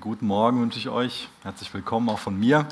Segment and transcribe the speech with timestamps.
[0.00, 1.28] Guten Morgen wünsche ich euch.
[1.42, 2.66] Herzlich willkommen auch von mir.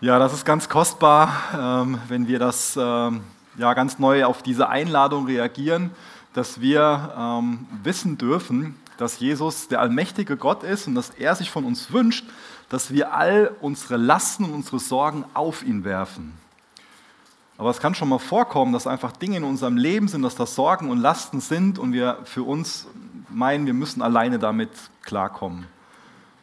[0.00, 3.22] Ja, das ist ganz kostbar, ähm, wenn wir das ähm,
[3.58, 5.90] ja, ganz neu auf diese Einladung reagieren,
[6.32, 11.50] dass wir ähm, wissen dürfen, dass Jesus der allmächtige Gott ist und dass er sich
[11.50, 12.24] von uns wünscht,
[12.68, 16.34] dass wir all unsere Lasten und unsere Sorgen auf ihn werfen.
[17.58, 20.54] Aber es kann schon mal vorkommen, dass einfach Dinge in unserem Leben sind, dass das
[20.54, 22.86] Sorgen und Lasten sind und wir für uns
[23.28, 24.70] meinen, wir müssen alleine damit
[25.02, 25.66] klarkommen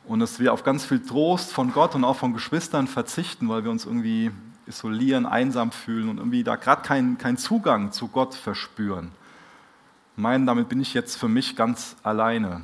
[0.05, 3.63] und dass wir auf ganz viel Trost von Gott und auch von Geschwistern verzichten, weil
[3.63, 4.31] wir uns irgendwie
[4.65, 9.11] isolieren, einsam fühlen und irgendwie da gerade keinen kein Zugang zu Gott verspüren.
[10.15, 12.61] Meinen, damit bin ich jetzt für mich ganz alleine.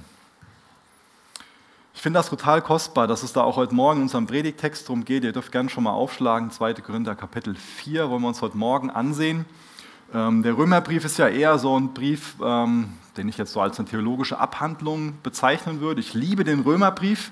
[1.94, 5.03] Ich finde das total kostbar, dass es da auch heute Morgen in unserem Predigtext drum
[5.03, 5.23] geht.
[5.23, 6.76] Ihr dürft gerne schon mal aufschlagen, 2.
[6.76, 9.45] Korinther Kapitel 4 wollen wir uns heute Morgen ansehen.
[10.12, 13.77] Ähm, der Römerbrief ist ja eher so ein Brief, ähm, den ich jetzt so als
[13.80, 16.00] eine theologische Abhandlung bezeichnen würde.
[16.00, 17.31] Ich liebe den Römerbrief,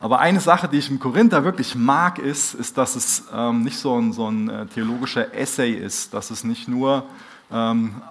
[0.00, 3.78] aber eine Sache, die ich im Korinther wirklich mag, ist, ist dass es ähm, nicht
[3.78, 7.04] so ein, so ein äh, theologischer Essay ist, dass es nicht nur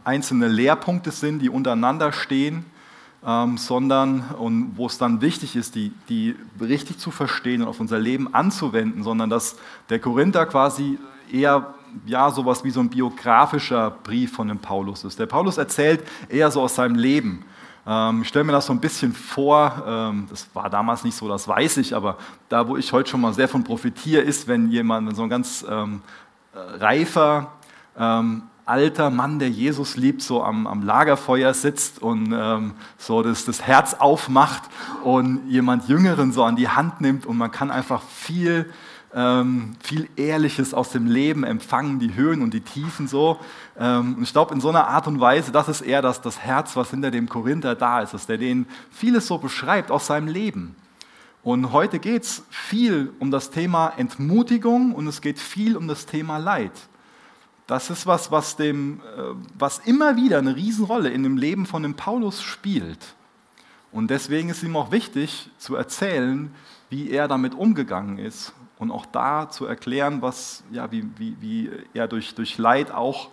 [0.05, 2.65] einzelne Lehrpunkte sind, die untereinander stehen,
[3.55, 7.99] sondern und wo es dann wichtig ist, die, die richtig zu verstehen und auf unser
[7.99, 9.57] Leben anzuwenden, sondern dass
[9.89, 11.73] der Korinther quasi eher
[12.05, 15.19] ja, sowas wie so ein biografischer Brief von dem Paulus ist.
[15.19, 17.45] Der Paulus erzählt eher so aus seinem Leben.
[17.85, 21.27] Ähm, ich stelle mir das so ein bisschen vor, ähm, das war damals nicht so,
[21.27, 22.17] das weiß ich, aber
[22.49, 25.29] da, wo ich heute schon mal sehr von profitiere, ist, wenn jemand, wenn so ein
[25.29, 26.01] ganz ähm,
[26.53, 27.51] äh, reifer,
[27.97, 33.45] ähm, alter Mann, der Jesus liebt, so am, am Lagerfeuer sitzt und ähm, so das,
[33.45, 34.63] das Herz aufmacht
[35.03, 38.71] und jemand Jüngeren so an die Hand nimmt und man kann einfach viel
[39.15, 43.39] ähm, viel Ehrliches aus dem Leben empfangen, die Höhen und die Tiefen so.
[43.77, 46.39] Ähm, und ich glaube, in so einer Art und Weise, das ist eher das, das
[46.39, 50.27] Herz, was hinter dem Korinther da ist, dass der den vieles so beschreibt aus seinem
[50.27, 50.75] Leben.
[51.43, 56.05] Und heute geht es viel um das Thema Entmutigung und es geht viel um das
[56.05, 56.71] Thema Leid.
[57.67, 59.21] Das ist was, was, dem, äh,
[59.57, 63.15] was immer wieder eine Riesenrolle in dem Leben von dem Paulus spielt.
[63.91, 66.53] Und deswegen ist ihm auch wichtig zu erzählen,
[66.89, 71.71] wie er damit umgegangen ist und auch da zu erklären, was, ja, wie, wie, wie
[71.93, 73.29] er durch, durch Leid auch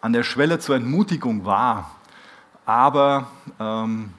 [0.00, 1.96] an der Schwelle zur Entmutigung war.
[2.64, 3.28] Aber
[3.58, 4.12] ähm,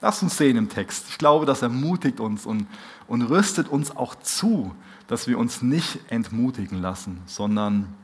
[0.00, 1.08] lasst uns sehen im Text.
[1.08, 2.66] Ich glaube, das ermutigt uns und,
[3.06, 4.74] und rüstet uns auch zu,
[5.06, 7.94] dass wir uns nicht entmutigen lassen, sondern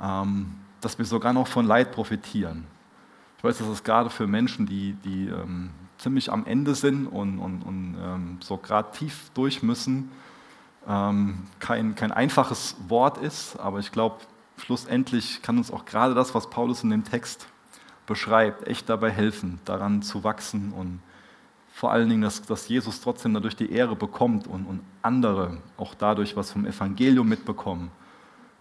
[0.00, 2.66] ähm, dass wir sogar noch von Leid profitieren.
[3.38, 5.70] Ich weiß, dass es gerade für Menschen, die, die ähm,
[6.06, 10.12] ziemlich am Ende sind und, und, und ähm, so gerade tief durch müssen,
[10.86, 14.18] ähm, kein, kein einfaches Wort ist, aber ich glaube,
[14.56, 17.48] schlussendlich kann uns auch gerade das, was Paulus in dem Text
[18.06, 21.00] beschreibt, echt dabei helfen, daran zu wachsen und
[21.72, 25.96] vor allen Dingen, dass, dass Jesus trotzdem dadurch die Ehre bekommt und, und andere auch
[25.96, 27.90] dadurch was vom Evangelium mitbekommen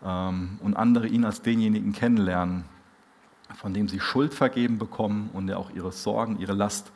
[0.03, 2.65] ähm, und andere ihn als denjenigen kennenlernen,
[3.53, 6.91] von dem sie Schuld vergeben bekommen und der auch ihre Sorgen, ihre Last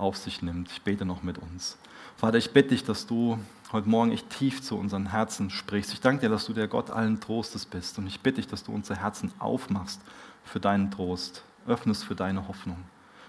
[0.00, 0.70] auf sich nimmt.
[0.70, 1.76] Ich bete noch mit uns.
[2.16, 3.38] Vater, ich bitte dich, dass du
[3.72, 5.92] heute Morgen echt tief zu unseren Herzen sprichst.
[5.92, 7.98] Ich danke dir, dass du der Gott allen Trostes bist.
[7.98, 10.00] Und ich bitte dich, dass du unsere Herzen aufmachst
[10.44, 12.78] für deinen Trost, öffnest für deine Hoffnung.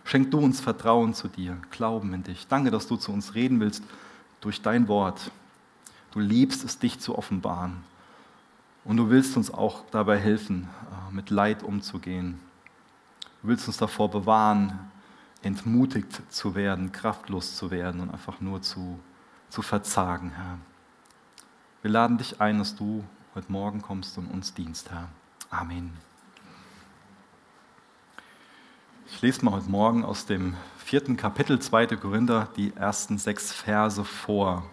[0.04, 2.48] Schenk du uns Vertrauen zu dir, Glauben in dich.
[2.48, 3.84] Danke, dass du zu uns reden willst
[4.42, 5.32] durch dein Wort.
[6.12, 7.84] Du liebst es, dich zu offenbaren.
[8.84, 12.40] Und du willst uns auch dabei helfen, äh, mit Leid umzugehen.
[13.42, 14.91] Du willst uns davor bewahren,
[15.44, 19.00] entmutigt zu werden, kraftlos zu werden und einfach nur zu,
[19.50, 20.58] zu verzagen, Herr.
[21.82, 23.04] Wir laden dich ein, dass du
[23.34, 25.10] heute Morgen kommst und uns dienst, Herr.
[25.50, 25.94] Amen.
[29.08, 31.88] Ich lese mal heute Morgen aus dem vierten Kapitel 2.
[31.88, 34.64] Korinther die ersten sechs Verse vor.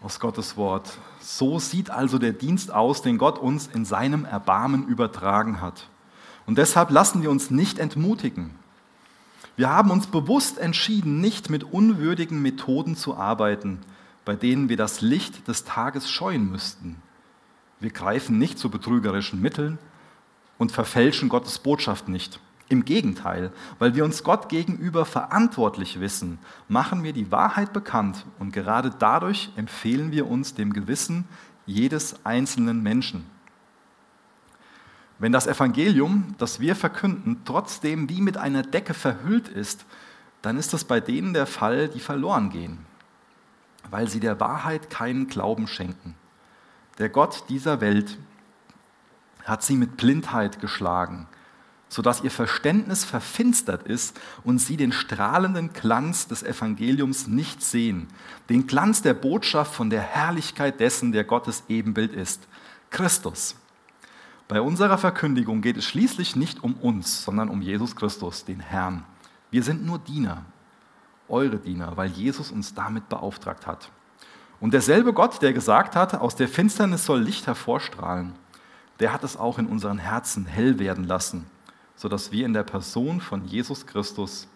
[0.00, 0.98] Aus Gottes Wort.
[1.20, 5.88] So sieht also der Dienst aus, den Gott uns in seinem Erbarmen übertragen hat.
[6.46, 8.54] Und deshalb lassen wir uns nicht entmutigen.
[9.58, 13.80] Wir haben uns bewusst entschieden, nicht mit unwürdigen Methoden zu arbeiten,
[14.24, 17.02] bei denen wir das Licht des Tages scheuen müssten.
[17.80, 19.78] Wir greifen nicht zu betrügerischen Mitteln
[20.58, 22.38] und verfälschen Gottes Botschaft nicht.
[22.68, 23.50] Im Gegenteil,
[23.80, 26.38] weil wir uns Gott gegenüber verantwortlich wissen,
[26.68, 31.24] machen wir die Wahrheit bekannt und gerade dadurch empfehlen wir uns dem Gewissen
[31.66, 33.26] jedes einzelnen Menschen.
[35.18, 39.84] Wenn das Evangelium, das wir verkünden, trotzdem wie mit einer Decke verhüllt ist,
[40.42, 42.78] dann ist das bei denen der Fall, die verloren gehen,
[43.90, 46.14] weil sie der Wahrheit keinen Glauben schenken.
[46.98, 48.18] Der Gott dieser Welt
[49.44, 51.26] hat sie mit Blindheit geschlagen,
[51.88, 58.06] sodass ihr Verständnis verfinstert ist und sie den strahlenden Glanz des Evangeliums nicht sehen,
[58.48, 62.46] den Glanz der Botschaft von der Herrlichkeit dessen, der Gottes Ebenbild ist,
[62.90, 63.56] Christus.
[64.48, 69.04] Bei unserer Verkündigung geht es schließlich nicht um uns, sondern um Jesus Christus, den Herrn.
[69.50, 70.44] Wir sind nur Diener,
[71.28, 73.90] eure Diener, weil Jesus uns damit beauftragt hat.
[74.60, 78.32] Und derselbe Gott, der gesagt hat, aus der Finsternis soll Licht hervorstrahlen,
[78.98, 81.46] der hat es auch in unseren Herzen hell werden lassen
[81.98, 84.46] sodass wir in der Person von Jesus Christus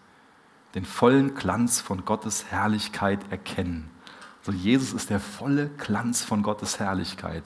[0.75, 3.91] den vollen Glanz von Gottes Herrlichkeit erkennen.
[4.39, 7.43] Also Jesus ist der volle Glanz von Gottes Herrlichkeit.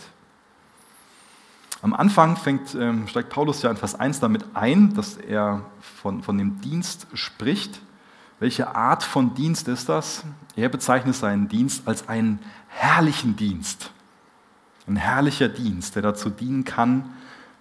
[1.88, 6.22] Am Anfang fängt, ähm, steigt Paulus ja in Vers 1 damit ein, dass er von,
[6.22, 7.80] von dem Dienst spricht.
[8.42, 10.25] Welche Art von Dienst ist das?
[10.57, 13.92] Er bezeichnet seinen Dienst als einen herrlichen Dienst.
[14.86, 17.06] Ein herrlicher Dienst, der dazu dienen kann,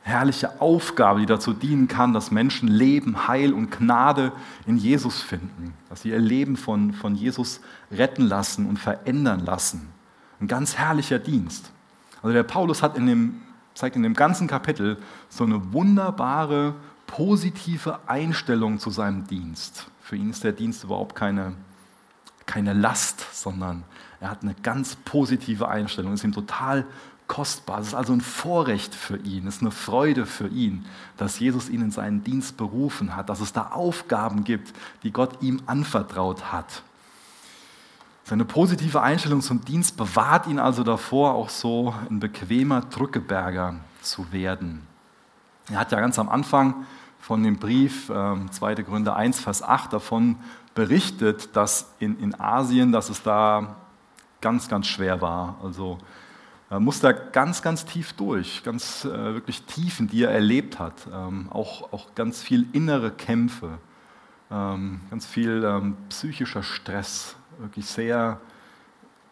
[0.03, 4.33] herrliche Aufgabe, die dazu dienen kann, dass Menschen Leben, Heil und Gnade
[4.67, 7.61] in Jesus finden, dass sie ihr Leben von, von Jesus
[7.93, 9.89] retten lassen und verändern lassen.
[10.41, 11.71] Ein ganz herrlicher Dienst.
[12.23, 13.41] Also der Paulus hat in dem,
[13.77, 14.97] zeigt in dem ganzen Kapitel
[15.29, 16.75] so eine wunderbare,
[17.07, 19.87] positive Einstellung zu seinem Dienst.
[20.01, 21.53] Für ihn ist der Dienst überhaupt keine,
[22.47, 23.85] keine Last, sondern
[24.19, 26.87] er hat eine ganz positive Einstellung, ist ihm total
[27.29, 27.81] kostbar.
[27.81, 30.87] Es ist also ein Vorrecht für ihn, es ist eine Freude für ihn,
[31.19, 35.43] dass Jesus ihn in seinen Dienst berufen hat, dass es da Aufgaben gibt, die Gott
[35.43, 36.83] ihm anvertraut hat.
[38.29, 44.33] Seine positive Einstellung zum Dienst bewahrt ihn also davor, auch so ein bequemer Drückeberger zu
[44.33, 44.85] werden.
[45.71, 46.87] Er hat ja ganz am Anfang
[47.21, 48.75] von dem Brief, äh, 2.
[48.83, 50.41] Gründe 1, Vers 8, davon
[50.75, 53.77] berichtet, dass in, in Asien, dass es da
[54.41, 55.61] ganz, ganz schwer war.
[55.63, 55.99] Also
[56.69, 61.07] er muss da ganz, ganz tief durch, ganz äh, wirklich Tiefen, die er erlebt hat.
[61.15, 63.79] Ähm, auch, auch ganz viel innere Kämpfe,
[64.51, 68.41] ähm, ganz viel ähm, psychischer Stress, wirklich sehr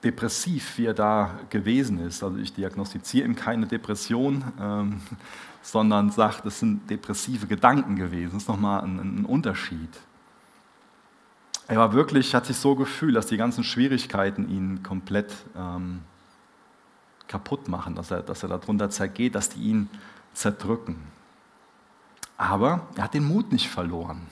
[0.03, 2.23] depressiv, wie er da gewesen ist.
[2.23, 5.01] Also ich diagnostiziere ihm keine Depression, ähm,
[5.63, 8.33] sondern sage, das sind depressive Gedanken gewesen.
[8.35, 9.91] Das ist nochmal ein, ein Unterschied.
[11.67, 16.01] Er war wirklich, hat sich so gefühlt, dass die ganzen Schwierigkeiten ihn komplett ähm,
[17.27, 19.89] kaputt machen, dass er, dass er darunter zergeht, dass die ihn
[20.35, 20.97] zerdrücken.
[22.37, 24.27] Aber er hat den Mut nicht verloren.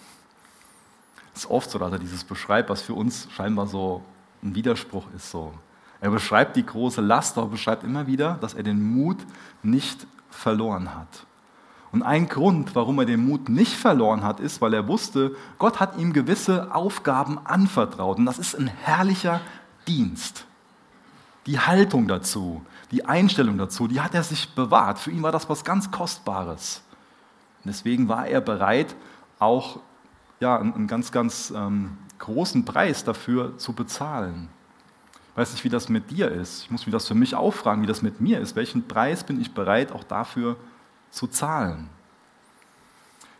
[1.35, 4.03] Es ist oft so, dass er dieses beschreibt, was für uns scheinbar so
[4.43, 5.31] ein Widerspruch ist.
[5.31, 5.53] So.
[6.01, 9.19] Er beschreibt die große Last, aber beschreibt immer wieder, dass er den Mut
[9.63, 11.27] nicht verloren hat.
[11.93, 15.79] Und ein Grund, warum er den Mut nicht verloren hat, ist, weil er wusste, Gott
[15.79, 18.17] hat ihm gewisse Aufgaben anvertraut.
[18.17, 19.41] Und das ist ein herrlicher
[19.87, 20.47] Dienst.
[21.47, 24.99] Die Haltung dazu, die Einstellung dazu, die hat er sich bewahrt.
[24.99, 26.83] Für ihn war das was ganz Kostbares.
[27.65, 28.95] deswegen war er bereit,
[29.39, 29.81] auch
[30.43, 34.49] ja, einen ganz, ganz ähm, großen Preis dafür zu bezahlen.
[35.31, 36.65] Ich weiß nicht, wie das mit dir ist.
[36.65, 38.57] Ich muss mir das für mich auch fragen, wie das mit mir ist.
[38.57, 40.57] Welchen Preis bin ich bereit, auch dafür
[41.11, 41.89] zu zahlen?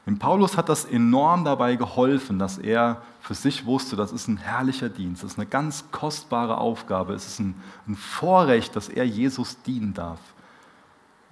[0.07, 4.37] Dem Paulus hat das enorm dabei geholfen, dass er für sich wusste, das ist ein
[4.37, 7.55] herrlicher Dienst, das ist eine ganz kostbare Aufgabe, es ist ein,
[7.89, 10.21] ein Vorrecht, dass er Jesus dienen darf.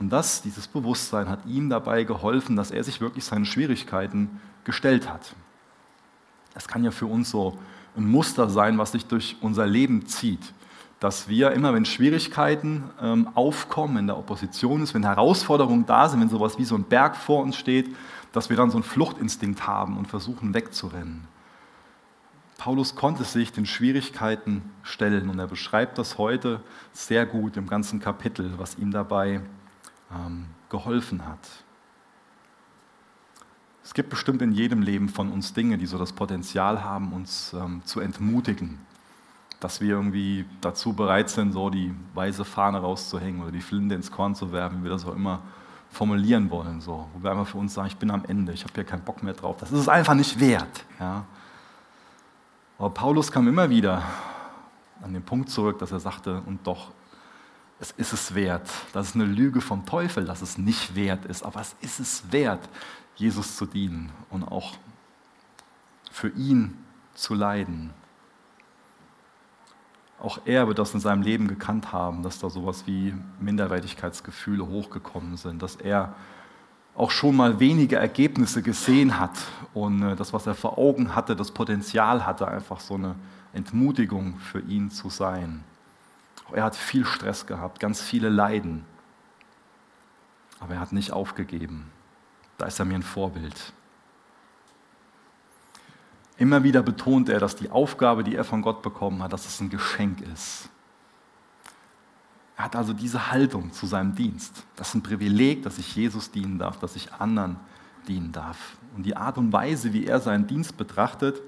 [0.01, 5.09] Und das, dieses Bewusstsein hat ihm dabei geholfen, dass er sich wirklich seinen Schwierigkeiten gestellt
[5.09, 5.35] hat.
[6.55, 7.59] Das kann ja für uns so
[7.97, 10.53] ein Muster sein, was sich durch unser Leben zieht.
[10.99, 16.21] Dass wir immer, wenn Schwierigkeiten ähm, aufkommen, wenn der Opposition ist, wenn Herausforderungen da sind,
[16.21, 17.95] wenn sowas wie so ein Berg vor uns steht,
[18.33, 21.27] dass wir dann so einen Fluchtinstinkt haben und versuchen wegzurennen.
[22.59, 26.61] Paulus konnte sich den Schwierigkeiten stellen und er beschreibt das heute
[26.93, 29.41] sehr gut im ganzen Kapitel, was ihm dabei
[30.15, 31.39] ähm, geholfen hat.
[33.91, 37.53] Es gibt bestimmt in jedem Leben von uns Dinge, die so das Potenzial haben, uns
[37.55, 38.79] ähm, zu entmutigen,
[39.59, 44.13] dass wir irgendwie dazu bereit sind, so die weiße Fahne rauszuhängen oder die Flinte ins
[44.13, 45.43] Korn zu werfen, wie wir das auch immer
[45.91, 48.73] formulieren wollen, so, wo wir einfach für uns sagen, ich bin am Ende, ich habe
[48.77, 49.57] hier keinen Bock mehr drauf.
[49.59, 50.85] Das ist es einfach nicht wert.
[51.01, 51.25] Ja.
[52.79, 54.05] Aber Paulus kam immer wieder
[55.03, 56.93] an den Punkt zurück, dass er sagte, und doch,
[57.81, 58.69] es ist es wert.
[58.93, 62.31] Das ist eine Lüge vom Teufel, dass es nicht wert ist, aber es ist es
[62.31, 62.69] wert,
[63.17, 64.77] Jesus zu dienen und auch
[66.11, 66.77] für ihn
[67.15, 67.91] zu leiden.
[70.19, 75.37] Auch er wird das in seinem Leben gekannt haben, dass da sowas wie Minderwertigkeitsgefühle hochgekommen
[75.37, 76.15] sind, dass er
[76.95, 79.39] auch schon mal wenige Ergebnisse gesehen hat
[79.73, 83.15] und äh, das, was er vor Augen hatte, das Potenzial hatte, einfach so eine
[83.53, 85.65] Entmutigung für ihn zu sein.
[86.53, 88.85] Er hat viel Stress gehabt, ganz viele Leiden,
[90.59, 91.91] aber er hat nicht aufgegeben.
[92.61, 93.73] Da ist er mir ein Vorbild.
[96.37, 99.63] Immer wieder betont er, dass die Aufgabe, die er von Gott bekommen hat, dass es
[99.63, 100.69] ein Geschenk ist.
[102.59, 104.63] Er hat also diese Haltung zu seinem Dienst.
[104.77, 107.57] Das ist ein Privileg, dass ich Jesus dienen darf, dass ich anderen
[108.07, 108.77] dienen darf.
[108.95, 111.41] Und die Art und Weise, wie er seinen Dienst betrachtet,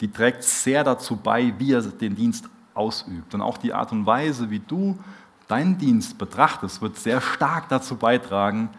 [0.00, 3.34] die trägt sehr dazu bei, wie er den Dienst ausübt.
[3.34, 4.98] Und auch die Art und Weise, wie du
[5.46, 8.70] deinen Dienst betrachtest, wird sehr stark dazu beitragen,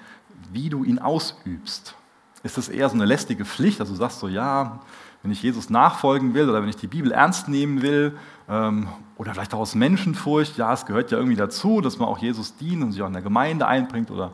[0.51, 1.95] wie du ihn ausübst.
[2.43, 4.79] Ist es eher so eine lästige Pflicht, also du sagst so, ja,
[5.21, 8.87] wenn ich Jesus nachfolgen will oder wenn ich die Bibel ernst nehmen will ähm,
[9.17, 12.55] oder vielleicht auch aus Menschenfurcht, ja, es gehört ja irgendwie dazu, dass man auch Jesus
[12.55, 14.31] dient und sich auch in der Gemeinde einbringt oder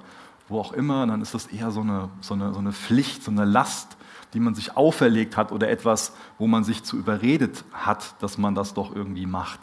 [0.47, 3.31] wo auch immer, dann ist das eher so eine, so eine, so eine Pflicht, so
[3.31, 3.97] eine Last,
[4.33, 8.53] die man sich auferlegt hat oder etwas, wo man sich zu überredet hat, dass man
[8.53, 9.61] das doch irgendwie macht.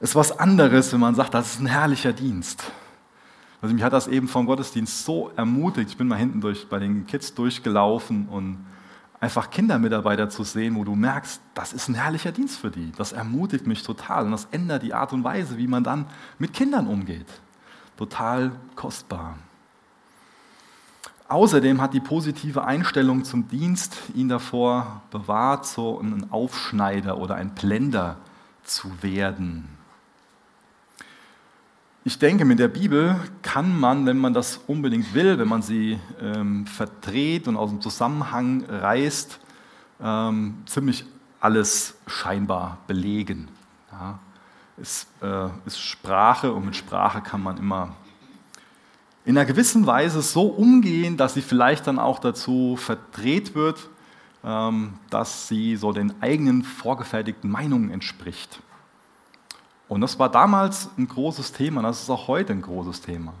[0.00, 2.64] Es ist was anderes, wenn man sagt, das ist ein herrlicher Dienst.
[3.64, 5.88] Also mich hat das eben vom Gottesdienst so ermutigt.
[5.88, 8.58] Ich bin mal hinten durch, bei den Kids durchgelaufen und
[9.20, 12.92] einfach Kindermitarbeiter zu sehen, wo du merkst, das ist ein herrlicher Dienst für die.
[12.98, 16.04] Das ermutigt mich total und das ändert die Art und Weise, wie man dann
[16.38, 17.24] mit Kindern umgeht.
[17.96, 19.38] Total kostbar.
[21.28, 27.54] Außerdem hat die positive Einstellung zum Dienst ihn davor bewahrt, so ein Aufschneider oder ein
[27.54, 28.18] Blender
[28.62, 29.73] zu werden.
[32.06, 35.98] Ich denke, mit der Bibel kann man, wenn man das unbedingt will, wenn man sie
[36.20, 39.40] ähm, verdreht und aus dem Zusammenhang reißt,
[40.02, 41.06] ähm, ziemlich
[41.40, 43.48] alles scheinbar belegen.
[43.90, 44.18] Ja.
[44.76, 47.96] Es äh, ist Sprache und mit Sprache kann man immer
[49.24, 53.88] in einer gewissen Weise so umgehen, dass sie vielleicht dann auch dazu verdreht wird,
[54.44, 58.60] ähm, dass sie so den eigenen vorgefertigten Meinungen entspricht.
[59.94, 63.32] Und das war damals ein großes Thema, das ist auch heute ein großes Thema.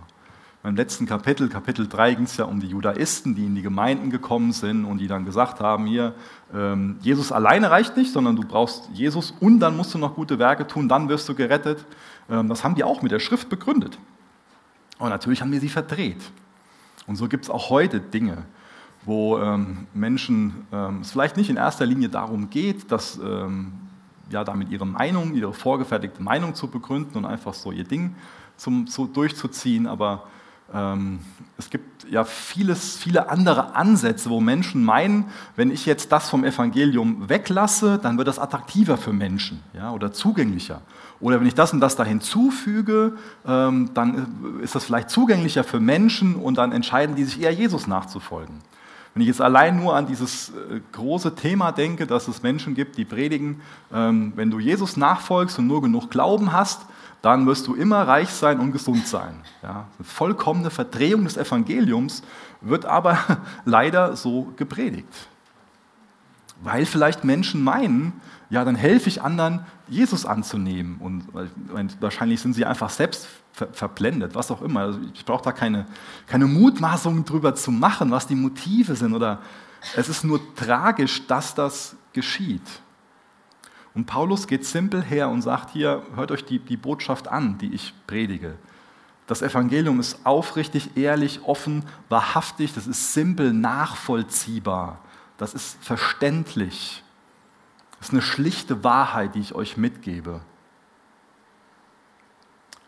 [0.62, 4.08] Im letzten Kapitel, Kapitel 3, ging es ja um die Judaisten, die in die Gemeinden
[4.08, 6.14] gekommen sind und die dann gesagt haben, hier,
[6.54, 10.38] ähm, Jesus alleine reicht nicht, sondern du brauchst Jesus und dann musst du noch gute
[10.38, 11.84] Werke tun, dann wirst du gerettet.
[12.30, 13.98] Ähm, das haben die auch mit der Schrift begründet.
[15.00, 16.22] Und natürlich haben wir sie verdreht.
[17.08, 18.44] Und so gibt es auch heute Dinge,
[19.04, 20.68] wo ähm, Menschen
[21.00, 23.18] es vielleicht nicht in erster Linie darum geht, dass
[24.30, 28.14] ja, damit ihre Meinung, ihre vorgefertigte Meinung zu begründen und einfach so ihr Ding
[28.56, 29.86] zum, so durchzuziehen.
[29.86, 30.24] Aber
[30.72, 31.20] ähm,
[31.58, 35.26] es gibt ja vieles, viele andere Ansätze, wo Menschen meinen,
[35.56, 40.12] wenn ich jetzt das vom Evangelium weglasse, dann wird das attraktiver für Menschen ja, oder
[40.12, 40.80] zugänglicher.
[41.20, 43.14] Oder wenn ich das und das da hinzufüge,
[43.46, 47.86] ähm, dann ist das vielleicht zugänglicher für Menschen und dann entscheiden die sich eher Jesus
[47.86, 48.60] nachzufolgen.
[49.14, 52.96] Wenn ich jetzt allein nur an dieses äh, große Thema denke, dass es Menschen gibt,
[52.98, 53.60] die predigen,
[53.92, 56.82] ähm, wenn du Jesus nachfolgst und nur genug Glauben hast,
[57.22, 59.36] dann wirst du immer reich sein und gesund sein.
[59.62, 62.22] Ja, eine vollkommene Verdrehung des Evangeliums
[62.60, 63.18] wird aber
[63.64, 65.08] leider so gepredigt.
[66.62, 68.20] Weil vielleicht Menschen meinen,
[68.54, 70.98] ja, dann helfe ich anderen, Jesus anzunehmen.
[71.00, 71.26] Und
[72.00, 74.80] wahrscheinlich sind sie einfach selbst ver verblendet, was auch immer.
[74.80, 75.86] Also ich brauche da keine,
[76.28, 79.12] keine Mutmaßungen drüber zu machen, was die Motive sind.
[79.12, 79.40] Oder
[79.96, 82.62] es ist nur tragisch, dass das geschieht.
[83.92, 87.74] Und Paulus geht simpel her und sagt hier, hört euch die, die Botschaft an, die
[87.74, 88.54] ich predige.
[89.26, 95.00] Das Evangelium ist aufrichtig, ehrlich, offen, wahrhaftig, das ist simpel, nachvollziehbar,
[95.38, 97.03] das ist verständlich.
[98.04, 100.42] Das ist eine schlichte Wahrheit, die ich euch mitgebe.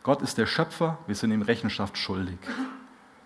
[0.02, 2.36] Gott ist der Schöpfer, wir sind ihm Rechenschaft schuldig.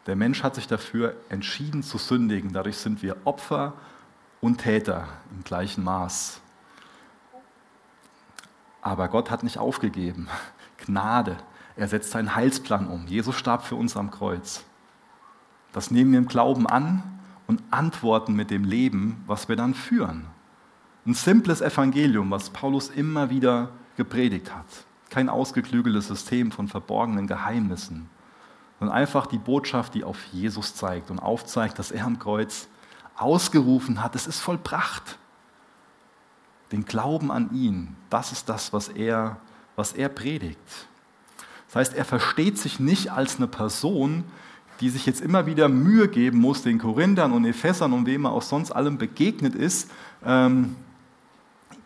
[0.07, 3.73] Der Mensch hat sich dafür entschieden zu sündigen, dadurch sind wir Opfer
[4.41, 6.41] und Täter im gleichen Maß.
[8.83, 10.29] Aber Gott hat nicht aufgegeben.
[10.87, 11.39] Gnade.
[11.75, 13.09] Er setzt seinen Heilsplan um.
[13.09, 14.65] Jesus starb für uns am Kreuz.
[15.73, 17.03] Das nehmen wir im Glauben an
[17.49, 20.29] und antworten mit dem Leben, was wir dann führen.
[21.07, 24.67] Ein simples Evangelium, was Paulus immer wieder gepredigt hat.
[25.09, 28.09] Kein ausgeklügeltes System von verborgenen Geheimnissen,
[28.79, 32.69] sondern einfach die Botschaft, die auf Jesus zeigt und aufzeigt, dass er am Kreuz
[33.17, 35.19] ausgerufen hat, es ist vollbracht.
[36.73, 39.39] Den Glauben an ihn, das ist das, was er,
[39.77, 40.59] was er predigt.
[41.67, 44.25] Das heißt, er versteht sich nicht als eine Person,
[44.81, 48.33] die sich jetzt immer wieder Mühe geben muss, den Korinthern und Ephesern und wem er
[48.33, 49.91] auch sonst allem begegnet ist,
[50.25, 50.77] ähm,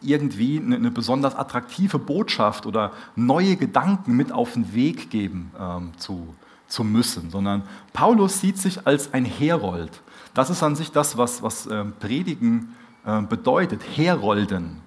[0.07, 6.35] irgendwie eine, besonders attraktive Botschaft oder neue Gedanken mit auf den Weg geben ähm, zu,
[6.67, 10.03] zu müssen, sondern Paulus sieht sich als ein Herold.
[10.35, 12.75] Das ist an sich das, was, was äh, Predigen
[13.07, 14.81] äh, bedeutet, Herolden.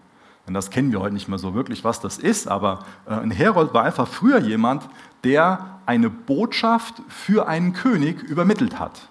[0.45, 3.31] Und das kennen wir heute nicht mehr so wirklich, was das ist, aber äh, ein
[3.31, 4.87] Herold war einfach früher jemand,
[5.23, 9.09] der eine Botschaft für einen König übermittelt hat.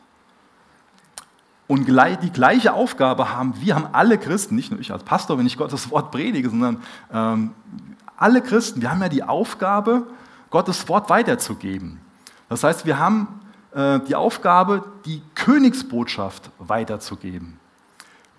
[1.69, 5.47] Und die gleiche Aufgabe haben, wir haben alle Christen, nicht nur ich als Pastor, wenn
[5.47, 6.83] ich Gottes Wort predige, sondern
[7.13, 7.51] ähm,
[8.17, 10.07] alle Christen, wir haben ja die Aufgabe,
[10.51, 12.01] Gottes Wort weiterzugeben.
[12.49, 13.41] Das heißt, wir haben
[13.75, 17.59] äh, die Aufgabe, die Königsbotschaft weiterzugeben.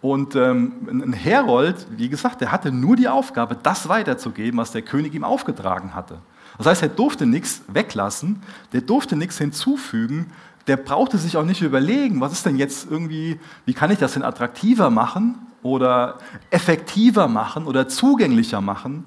[0.01, 4.83] Und ähm, ein Herold, wie gesagt, der hatte nur die Aufgabe, das weiterzugeben, was der
[4.83, 6.19] König ihm aufgetragen hatte.
[6.57, 8.41] Das heißt, er durfte nichts weglassen,
[8.73, 10.31] der durfte nichts hinzufügen,
[10.67, 14.13] der brauchte sich auch nicht überlegen, was ist denn jetzt irgendwie, wie kann ich das
[14.13, 16.17] denn attraktiver machen oder
[16.49, 19.05] effektiver machen oder zugänglicher machen,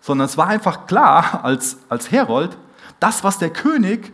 [0.00, 2.56] sondern es war einfach klar als, als Herold,
[3.00, 4.12] das, was der König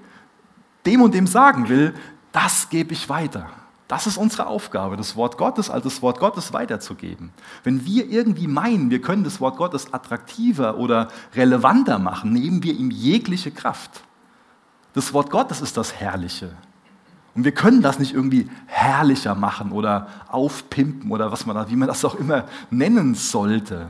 [0.87, 1.95] dem und dem sagen will,
[2.33, 3.49] das gebe ich weiter.
[3.87, 7.31] Das ist unsere Aufgabe, das Wort Gottes als das Wort Gottes weiterzugeben.
[7.63, 12.73] Wenn wir irgendwie meinen, wir können das Wort Gottes attraktiver oder relevanter machen, nehmen wir
[12.73, 14.03] ihm jegliche Kraft.
[14.95, 16.57] Das Wort Gottes ist das Herrliche.
[17.35, 21.77] Und wir können das nicht irgendwie herrlicher machen oder aufpimpen oder was man da, wie
[21.77, 23.89] man das auch immer nennen sollte,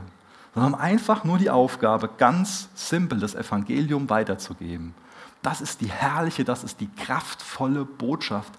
[0.53, 4.93] sondern einfach nur die Aufgabe, ganz simpel das Evangelium weiterzugeben.
[5.41, 8.53] Das ist die herrliche, das ist die kraftvolle Botschaft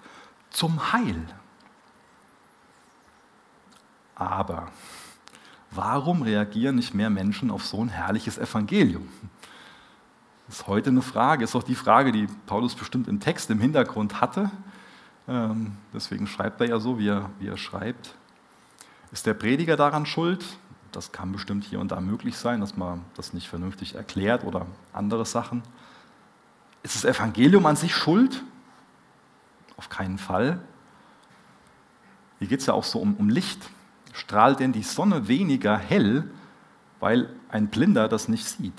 [0.50, 1.24] zum Heil.
[4.14, 4.68] Aber
[5.70, 9.08] warum reagieren nicht mehr Menschen auf so ein herrliches Evangelium?
[10.46, 13.60] Das ist heute eine Frage, ist auch die Frage, die Paulus bestimmt im Text im
[13.60, 14.50] Hintergrund hatte.
[15.26, 18.14] Ähm, deswegen schreibt er ja so, wie er, wie er schreibt.
[19.12, 20.44] Ist der Prediger daran schuld?
[20.92, 24.66] Das kann bestimmt hier und da möglich sein, dass man das nicht vernünftig erklärt oder
[24.92, 25.62] andere Sachen.
[26.82, 28.42] Ist das Evangelium an sich schuld?
[29.76, 30.60] Auf keinen Fall.
[32.38, 33.70] Hier geht es ja auch so um, um Licht.
[34.12, 36.30] Strahlt denn die Sonne weniger hell,
[37.00, 38.78] weil ein Blinder das nicht sieht?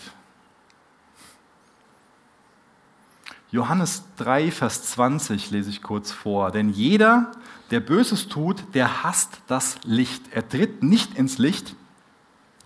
[3.55, 6.51] Johannes 3, Vers 20 lese ich kurz vor.
[6.51, 7.31] Denn jeder,
[7.71, 10.24] der Böses tut, der hasst das Licht.
[10.31, 11.74] Er tritt nicht ins Licht,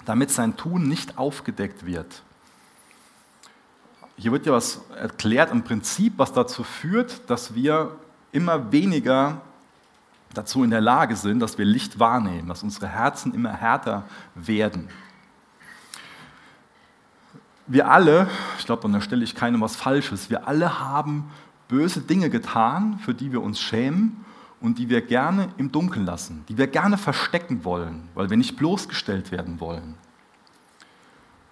[0.05, 2.24] damit sein Tun nicht aufgedeckt wird.
[4.17, 7.95] Hier wird ja was erklärt im Prinzip, was dazu führt, dass wir
[8.32, 9.41] immer weniger
[10.34, 14.89] dazu in der Lage sind, dass wir Licht wahrnehmen, dass unsere Herzen immer härter werden.
[17.71, 18.27] Wir alle,
[18.58, 21.29] ich glaube, an der Stelle ich keinem was Falsches, wir alle haben
[21.67, 24.25] böse Dinge getan, für die wir uns schämen
[24.60, 28.58] und die wir gerne im Dunkeln lassen, die wir gerne verstecken wollen, weil wir nicht
[28.58, 29.93] bloßgestellt werden wollen.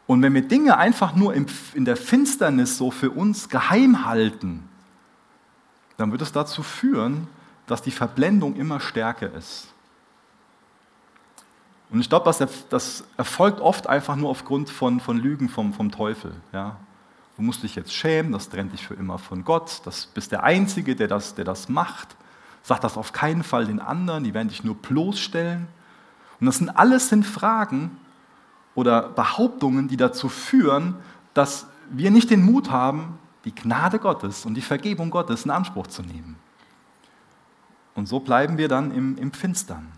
[0.08, 4.68] Und wenn wir Dinge einfach nur in der Finsternis so für uns geheim halten,
[5.98, 7.28] dann wird es dazu führen,
[7.68, 9.72] dass die Verblendung immer stärker ist.
[11.90, 15.92] Und ich glaube, das, das, erfolgt oft einfach nur aufgrund von, von Lügen vom, vom
[15.92, 16.34] Teufel.
[16.52, 16.78] Ja?
[17.38, 20.44] Du musst dich jetzt schämen, das trennt dich für immer von Gott, das bist der
[20.44, 22.16] Einzige, der das, der das macht.
[22.64, 25.68] Sag das auf keinen Fall den anderen, die werden dich nur bloßstellen.
[26.40, 27.98] Und das sind alles sind Fragen
[28.76, 30.96] oder Behauptungen, die dazu führen,
[31.34, 35.88] dass wir nicht den Mut haben, die Gnade Gottes und die Vergebung Gottes in Anspruch
[35.88, 36.36] zu nehmen.
[37.96, 39.97] Und so bleiben wir dann im, im Finstern.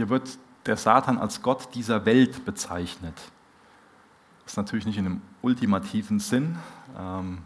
[0.00, 3.12] Hier wird der Satan als Gott dieser Welt bezeichnet.
[4.44, 6.56] Das ist natürlich nicht in einem ultimativen Sinn.
[6.98, 7.42] Ähm,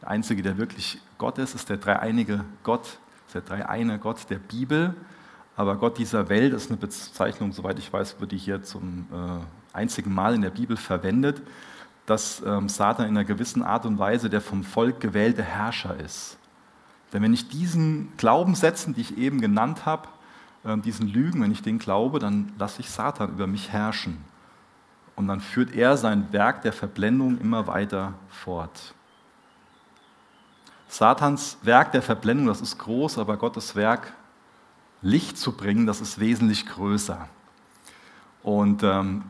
[0.00, 3.00] der Einzige, der wirklich Gott ist, ist der dreieinige Gott,
[3.34, 4.94] der dreieine Gott der Bibel.
[5.56, 9.76] Aber Gott dieser Welt ist eine Bezeichnung, soweit ich weiß, wird die hier zum äh,
[9.76, 11.42] einzigen Mal in der Bibel verwendet,
[12.06, 16.38] dass ähm, Satan in einer gewissen Art und Weise der vom Volk gewählte Herrscher ist.
[17.12, 20.06] Denn wenn ich diesen Glaubenssätzen, die ich eben genannt habe,
[20.64, 24.18] diesen Lügen, wenn ich den glaube, dann lasse ich Satan über mich herrschen.
[25.16, 28.94] Und dann führt er sein Werk der Verblendung immer weiter fort.
[30.88, 34.12] Satans Werk der Verblendung, das ist groß, aber Gottes Werk,
[35.02, 37.28] Licht zu bringen, das ist wesentlich größer.
[38.42, 39.22] Und ähm,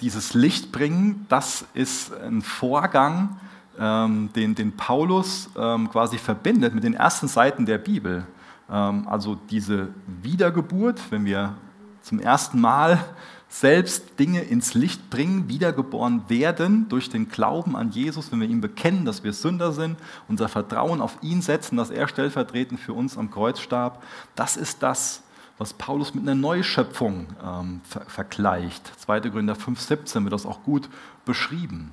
[0.00, 3.38] dieses Licht bringen, das ist ein Vorgang,
[3.78, 8.26] ähm, den, den Paulus ähm, quasi verbindet mit den ersten Seiten der Bibel.
[8.70, 9.88] Ähm, also diese
[10.22, 11.54] Wiedergeburt, wenn wir
[12.02, 13.04] zum ersten Mal
[13.48, 18.60] selbst Dinge ins Licht bringen, wiedergeboren werden durch den Glauben an Jesus, wenn wir ihm
[18.60, 19.96] bekennen, dass wir Sünder sind,
[20.28, 24.02] unser Vertrauen auf ihn setzen, dass er stellvertretend für uns am Kreuz starb.
[24.34, 25.22] Das ist das,
[25.56, 28.90] was Paulus mit einer Neuschöpfung ähm, ver vergleicht.
[28.98, 29.20] 2.
[29.20, 30.88] Gründer 5,17 wird das auch gut
[31.24, 31.92] beschrieben.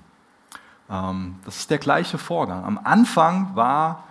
[0.89, 2.63] Ähm, das ist der gleiche Vorgang.
[2.65, 4.05] Am Anfang war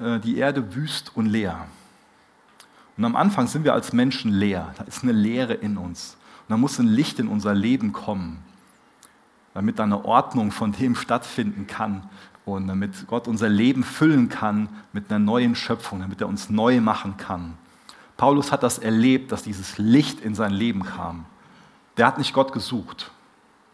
[0.00, 1.66] äh, die Erde wüst und leer.
[2.98, 4.74] Und am Anfang sind wir als Menschen leer.
[4.76, 6.16] Da ist eine Leere in uns.
[6.40, 8.42] Und da muss ein Licht in unser Leben kommen,
[9.54, 12.08] damit da eine Ordnung von dem stattfinden kann.
[12.44, 16.80] und damit Gott unser Leben füllen kann mit einer neuen Schöpfung, damit er uns neu
[16.80, 17.58] machen kann.
[18.16, 21.26] Paulus hat das erlebt, dass dieses Licht in sein Leben kam.
[21.98, 23.12] Der hat nicht Gott gesucht,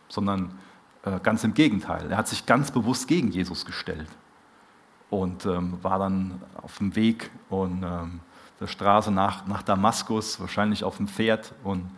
[0.08, 0.58] sondern
[1.04, 2.10] äh, ganz im Gegenteil.
[2.10, 4.08] Er hat sich ganz bewusst gegen Jesus gestellt
[5.08, 8.20] und ähm, war dann auf dem Weg und ähm,
[8.60, 11.90] der Straße nach, nach Damaskus, wahrscheinlich auf dem Pferd und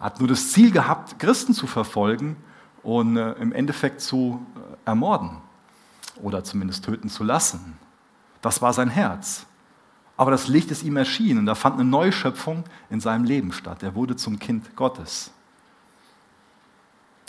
[0.00, 2.36] hat nur das Ziel gehabt, Christen zu verfolgen
[2.82, 5.38] und äh, im Endeffekt zu äh, ermorden
[6.22, 7.78] oder zumindest töten zu lassen.
[8.42, 9.46] Das war sein Herz.
[10.16, 13.82] Aber das Licht ist ihm erschienen und da fand eine Neuschöpfung in seinem Leben statt.
[13.82, 15.32] Er wurde zum Kind Gottes.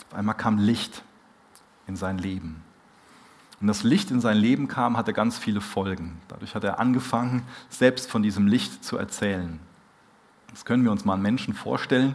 [0.08, 1.02] Auf einmal kam Licht
[1.88, 2.62] in sein Leben.
[3.60, 6.18] Und das Licht in sein Leben kam, hatte ganz viele Folgen.
[6.28, 9.58] Dadurch hat er angefangen, selbst von diesem Licht zu erzählen.
[10.50, 12.14] Das können wir uns mal einen Menschen vorstellen,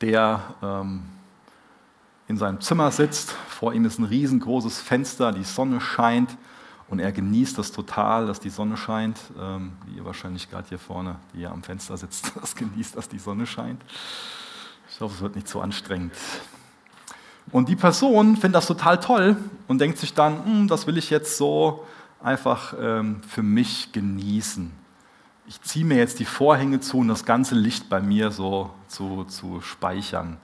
[0.00, 1.02] der ähm,
[2.28, 6.36] in seinem Zimmer sitzt, vor ihm ist ein riesengroßes Fenster, die Sonne scheint
[6.88, 10.78] und er genießt das total, dass die Sonne scheint, ähm, wie ihr wahrscheinlich gerade hier
[10.78, 13.82] vorne, die hier am Fenster sitzt, das genießt, dass die Sonne scheint.
[14.90, 16.12] Ich hoffe, es wird nicht zu anstrengend.
[17.52, 19.36] Und die Person findet das total toll
[19.68, 21.86] und denkt sich dann, hm, das will ich jetzt so
[22.22, 24.72] einfach ähm, für mich genießen.
[25.46, 29.24] Ich ziehe mir jetzt die Vorhänge zu, um das ganze Licht bei mir so zu,
[29.24, 30.38] zu speichern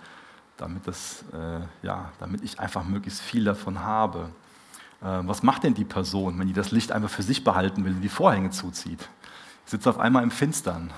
[0.62, 4.30] damit, das, äh, ja, damit ich einfach möglichst viel davon habe.
[5.00, 7.94] Äh, was macht denn die Person, wenn die das Licht einfach für sich behalten will
[7.94, 9.08] und die Vorhänge zuzieht?
[9.64, 10.92] Ich sitze auf einmal im Finstern.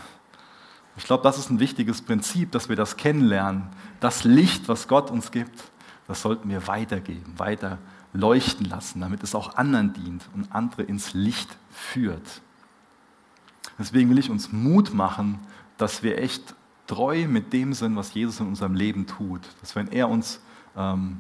[0.96, 3.68] Ich glaube, das ist ein wichtiges Prinzip, dass wir das kennenlernen.
[4.00, 5.64] Das Licht, was Gott uns gibt,
[6.06, 7.78] das sollten wir weitergeben, weiter
[8.12, 12.42] leuchten lassen, damit es auch anderen dient und andere ins Licht führt.
[13.78, 15.40] Deswegen will ich uns Mut machen,
[15.78, 16.54] dass wir echt
[16.86, 19.40] treu mit dem sind, was Jesus in unserem Leben tut.
[19.60, 20.40] Dass wenn er uns
[20.76, 21.18] ähm,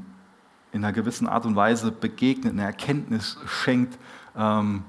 [0.70, 3.98] in einer gewissen Art und Weise begegnet, eine Erkenntnis schenkt,
[4.36, 4.84] ähm,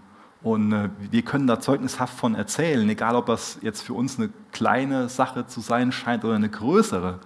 [0.45, 4.29] und äh, wir können da zeugnishaft von erzählen, egal ob das jetzt für uns eine
[4.51, 7.19] kleine Sache zu sein scheint oder eine größere.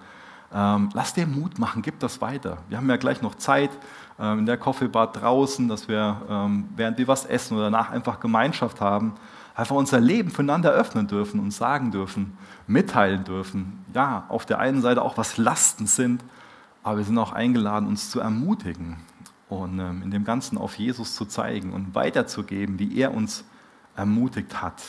[0.52, 2.58] Ähm, lass dir Mut machen, gib das weiter.
[2.68, 3.70] Wir haben ja gleich noch Zeit
[4.18, 8.18] ähm, in der Coffeebar draußen, dass wir, ähm, während wir was essen oder danach einfach
[8.18, 9.14] Gemeinschaft haben,
[9.54, 12.36] einfach unser Leben füreinander öffnen dürfen und sagen dürfen,
[12.66, 13.84] mitteilen dürfen.
[13.94, 16.24] Ja, auf der einen Seite auch was Lasten sind,
[16.82, 18.96] aber wir sind auch eingeladen, uns zu ermutigen
[19.48, 23.44] und ähm, in dem Ganzen auf Jesus zu zeigen und weiterzugeben, wie er uns
[23.96, 24.82] ermutigt hat.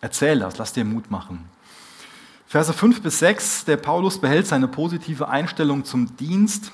[0.00, 1.48] Erzähl das, lass dir Mut machen.
[2.54, 6.70] Verse 5 bis 6, der Paulus behält seine positive Einstellung zum Dienst,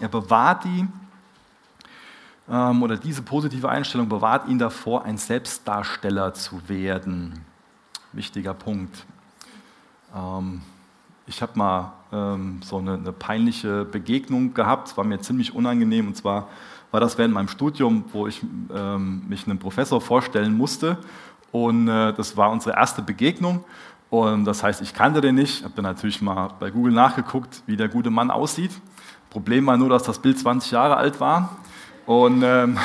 [0.00, 0.88] er bewahrt die
[2.48, 7.44] ähm, oder diese positive Einstellung bewahrt ihn davor, ein Selbstdarsteller zu werden.
[8.14, 9.04] Wichtiger Punkt.
[10.16, 10.62] Ähm,
[11.26, 16.16] ich habe mal ähm, so eine, eine, peinliche Begegnung gehabt, war mir ziemlich unangenehm und
[16.16, 16.48] zwar
[16.90, 18.42] war das während meinem Studium, wo ich
[18.74, 20.96] ähm, mich einem Professor vorstellen musste
[21.52, 23.62] und äh, das war unsere erste Begegnung
[24.10, 27.76] und das heißt, ich kannte den nicht, habe dann natürlich mal bei Google nachgeguckt, wie
[27.76, 28.70] der gute Mann aussieht.
[29.30, 31.58] Problem war nur, dass das Bild 20 Jahre alt war
[32.06, 32.78] und ähm,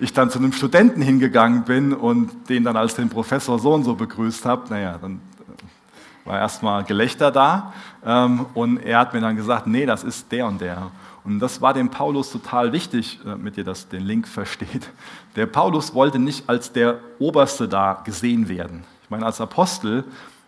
[0.00, 3.84] ich dann zu einem Studenten hingegangen bin und den dann als den Professor so und
[3.84, 7.74] so begrüßt habe, naja, dann äh, war erstmal Gelächter da
[8.04, 10.90] ähm, und er hat mir dann gesagt, nee, das ist der und der.
[11.24, 14.90] Und das war dem Paulus total wichtig, damit ihr das, den Link versteht.
[15.36, 18.84] Der Paulus wollte nicht als der Oberste da gesehen werden.
[19.02, 20.04] Ich meine, als Apostel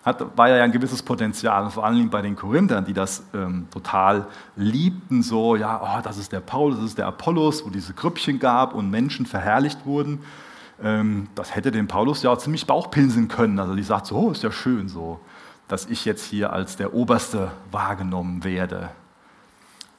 [0.06, 4.28] hat, war ja ein gewisses Potenzial, vor allem bei den Korinthern, die das ähm, total
[4.54, 8.38] liebten, so, ja, oh, das ist der Paulus, das ist der Apollos, wo diese Grüppchen
[8.38, 10.20] gab und Menschen verherrlicht wurden.
[10.80, 13.58] Ähm, das hätte dem Paulus ja auch ziemlich Bauchpinseln können.
[13.58, 15.18] Also die sagt so, oh, ist ja schön so,
[15.66, 18.90] dass ich jetzt hier als der Oberste wahrgenommen werde.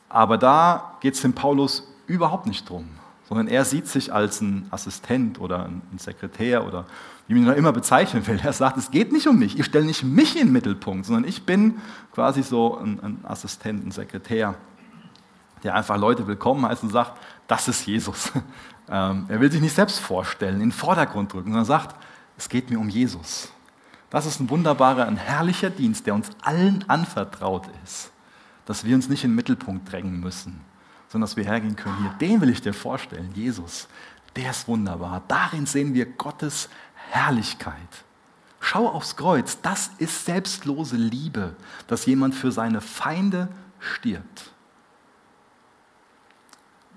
[0.07, 2.87] Aber da geht es dem Paulus überhaupt nicht drum,
[3.27, 6.85] sondern er sieht sich als ein Assistent oder ein Sekretär oder
[7.27, 8.39] wie man ihn immer bezeichnen will.
[8.43, 11.25] Er sagt, es geht nicht um mich, ich stelle nicht mich in den Mittelpunkt, sondern
[11.25, 11.79] ich bin
[12.13, 14.55] quasi so ein, ein Assistent, ein Sekretär,
[15.63, 18.31] der einfach Leute willkommen heißt und sagt, das ist Jesus.
[18.89, 21.93] Ähm, er will sich nicht selbst vorstellen, in den Vordergrund drücken, sondern sagt,
[22.37, 23.51] es geht mir um Jesus.
[24.09, 28.11] Das ist ein wunderbarer, ein herrlicher Dienst, der uns allen anvertraut ist,
[28.65, 30.61] dass wir uns nicht in den Mittelpunkt drängen müssen,
[31.09, 33.89] sondern dass wir hergehen können, hier, den will ich dir vorstellen, Jesus,
[34.37, 35.21] der ist wunderbar.
[35.27, 36.69] Darin sehen wir Gottes
[37.09, 37.75] Herrlichkeit.
[38.59, 41.55] Schau aufs Kreuz, das ist selbstlose Liebe,
[41.87, 43.47] dass jemand für seine Feinde
[43.79, 44.51] stirbt,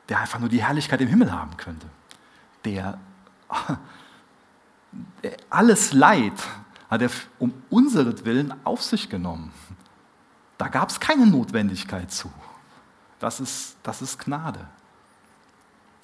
[0.09, 1.87] der einfach nur die Herrlichkeit im Himmel haben könnte,
[2.65, 2.99] der,
[5.51, 6.35] alles Leid
[6.91, 9.53] hat er um Willen auf sich genommen.
[10.59, 12.31] Da gab es keine Notwendigkeit zu.
[13.21, 14.67] Das ist, das ist Gnade.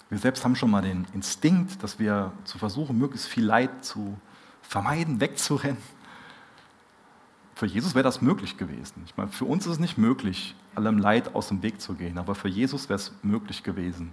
[0.09, 4.17] Wir selbst haben schon mal den Instinkt, dass wir zu versuchen, möglichst viel Leid zu
[4.63, 5.83] vermeiden, wegzurennen.
[7.55, 9.03] Für Jesus wäre das möglich gewesen.
[9.07, 12.19] Ich meine, für uns ist es nicht möglich, allem Leid aus dem Weg zu gehen,
[12.19, 14.13] aber für Jesus wäre es möglich gewesen,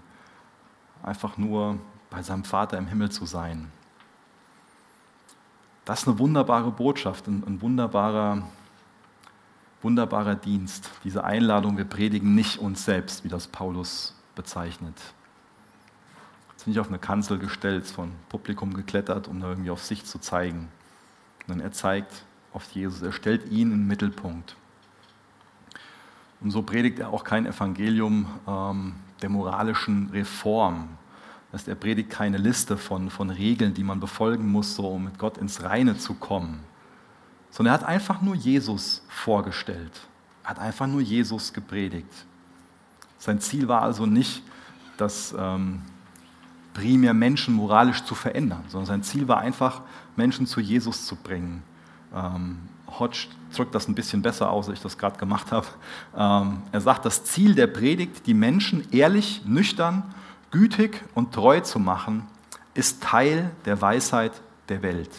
[1.04, 1.78] einfach nur
[2.10, 3.70] bei seinem Vater im Himmel zu sein.
[5.86, 8.48] Das ist eine wunderbare Botschaft, ein, ein wunderbarer,
[9.82, 10.90] wunderbarer Dienst.
[11.04, 14.96] Diese Einladung, wir predigen nicht uns selbst, wie das Paulus bezeichnet.
[16.64, 20.18] Jetzt nicht auf eine Kanzel gestellt, von Publikum geklettert, um da irgendwie auf sich zu
[20.18, 20.70] zeigen.
[21.46, 22.24] Sondern er zeigt
[22.54, 24.56] auf Jesus, er stellt ihn in den Mittelpunkt.
[26.40, 30.88] Und so predigt er auch kein Evangelium ähm, der moralischen Reform,
[31.52, 35.20] dass er predigt keine Liste von, von Regeln, die man befolgen muss, so um mit
[35.20, 36.62] Gott ins Reine zu kommen,
[37.52, 40.08] sondern er hat einfach nur Jesus vorgestellt.
[40.46, 42.26] Er hat einfach nur Jesus gepredigt.
[43.18, 44.44] Sein Ziel war also nicht,
[44.96, 45.82] das ähm,
[46.74, 49.82] primär Menschen moralisch zu verändern, sondern sein Ziel war einfach,
[50.16, 51.64] Menschen zu Jesus zu bringen.
[52.14, 52.60] Ähm,
[53.00, 55.68] Hodge drückt das ein bisschen besser aus, als ich das gerade gemacht habe.
[56.16, 60.04] Ähm, er sagt, das Ziel der Predigt, die Menschen ehrlich, nüchtern
[60.52, 62.28] gütig und treu zu machen,
[62.74, 65.10] ist Teil der Weisheit der Welt,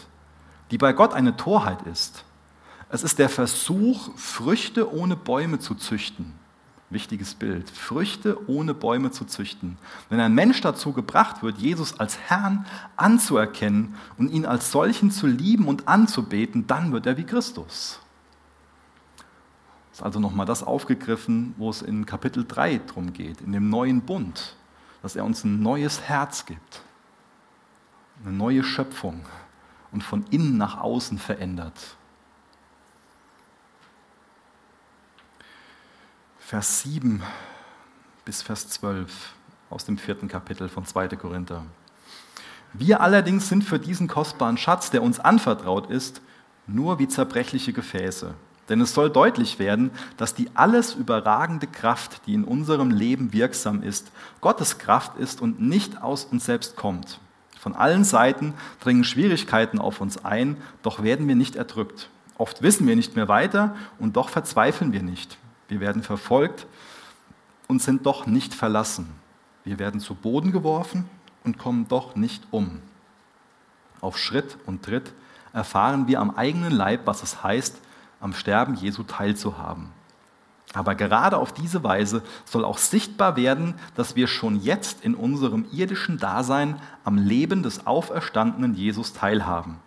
[0.71, 2.23] die bei Gott eine Torheit ist.
[2.89, 6.33] Es ist der Versuch, Früchte ohne Bäume zu züchten.
[6.89, 7.69] Wichtiges Bild.
[7.69, 9.77] Früchte ohne Bäume zu züchten.
[10.09, 15.27] Wenn ein Mensch dazu gebracht wird, Jesus als Herrn anzuerkennen und ihn als solchen zu
[15.27, 17.99] lieben und anzubeten, dann wird er wie Christus.
[19.89, 23.69] Das ist also nochmal das aufgegriffen, wo es in Kapitel 3 drum geht, in dem
[23.69, 24.55] neuen Bund
[25.05, 26.81] dass er uns ein neues Herz gibt,
[28.23, 29.23] eine neue Schöpfung
[29.91, 31.95] und von innen nach außen verändert.
[36.47, 37.23] Vers 7
[38.23, 39.33] bis Vers 12
[39.71, 41.07] aus dem vierten Kapitel von 2.
[41.09, 41.63] Korinther.
[42.73, 46.21] Wir allerdings sind für diesen kostbaren Schatz, der uns anvertraut ist,
[46.67, 48.35] nur wie zerbrechliche Gefäße
[48.69, 53.83] denn es soll deutlich werden, dass die alles überragende Kraft, die in unserem Leben wirksam
[53.83, 57.19] ist, Gottes Kraft ist und nicht aus uns selbst kommt.
[57.59, 62.09] Von allen Seiten dringen Schwierigkeiten auf uns ein, doch werden wir nicht erdrückt.
[62.37, 65.37] Oft wissen wir nicht mehr weiter und doch verzweifeln wir nicht.
[65.67, 66.67] Wir werden verfolgt
[67.67, 69.09] und sind doch nicht verlassen.
[69.63, 71.09] Wir werden zu Boden geworfen
[71.43, 72.81] und kommen doch nicht um.
[74.01, 75.13] Auf Schritt und Tritt
[75.53, 77.77] erfahren wir am eigenen Leib, was es heißt,
[78.19, 79.89] am Sterben Jesu teilzuhaben.
[80.73, 85.65] Aber gerade auf diese Weise soll auch sichtbar werden, dass wir schon jetzt in unserem
[85.71, 89.77] irdischen Dasein am Leben des auferstandenen Jesus teilhaben.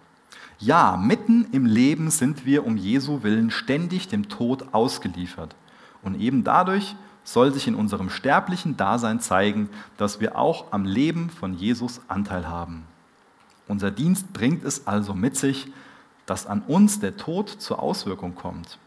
[0.59, 5.55] Ja, mitten im Leben sind wir um Jesu willen ständig dem Tod ausgeliefert.
[6.03, 11.29] Und eben dadurch soll sich in unserem sterblichen Dasein zeigen, dass wir auch am Leben
[11.29, 12.85] von Jesus Anteil haben.
[13.67, 15.71] Unser Dienst bringt es also mit sich,
[16.25, 18.79] dass an uns der Tod zur Auswirkung kommt.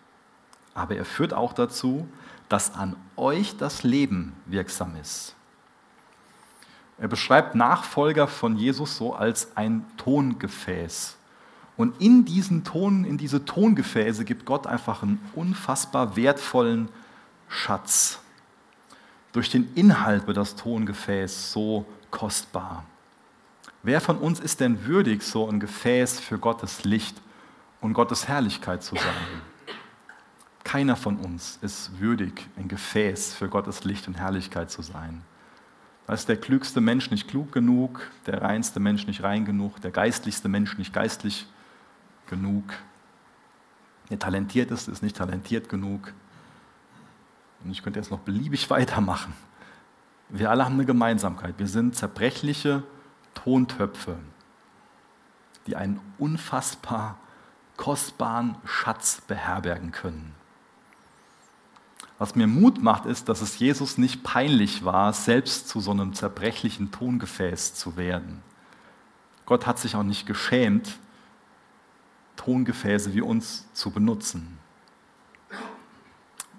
[0.73, 2.07] Aber er führt auch dazu,
[2.49, 5.35] dass an euch das Leben wirksam ist.
[6.97, 11.17] Er beschreibt Nachfolger von Jesus so als ein Tongefäß.
[11.77, 16.89] Und in diesen Ton, in diese Tongefäße gibt Gott einfach einen unfassbar wertvollen
[17.51, 18.19] Schatz.
[19.33, 22.85] Durch den Inhalt wird das Tongefäß so kostbar.
[23.83, 27.21] Wer von uns ist denn würdig, so ein Gefäß für Gottes Licht
[27.81, 29.41] und Gottes Herrlichkeit zu sein.
[30.63, 35.21] Keiner von uns ist würdig, ein Gefäß für Gottes Licht und Herrlichkeit zu sein.
[36.07, 39.91] Da ist der klügste Mensch nicht klug genug, der reinste Mensch nicht rein genug, der
[39.91, 41.47] geistlichste Mensch nicht geistlich
[42.27, 42.63] genug,
[44.09, 46.13] der talentierteste ist nicht talentiert genug.
[47.63, 49.33] Und ich könnte jetzt noch beliebig weitermachen.
[50.29, 51.55] Wir alle haben eine Gemeinsamkeit.
[51.57, 52.83] Wir sind zerbrechliche
[53.33, 54.17] Tontöpfe,
[55.67, 57.17] die einen unfassbar
[57.77, 60.33] kostbaren Schatz beherbergen können.
[62.17, 66.13] Was mir Mut macht, ist, dass es Jesus nicht peinlich war, selbst zu so einem
[66.13, 68.43] zerbrechlichen Tongefäß zu werden.
[69.47, 70.99] Gott hat sich auch nicht geschämt,
[72.35, 74.60] Tongefäße wie uns zu benutzen.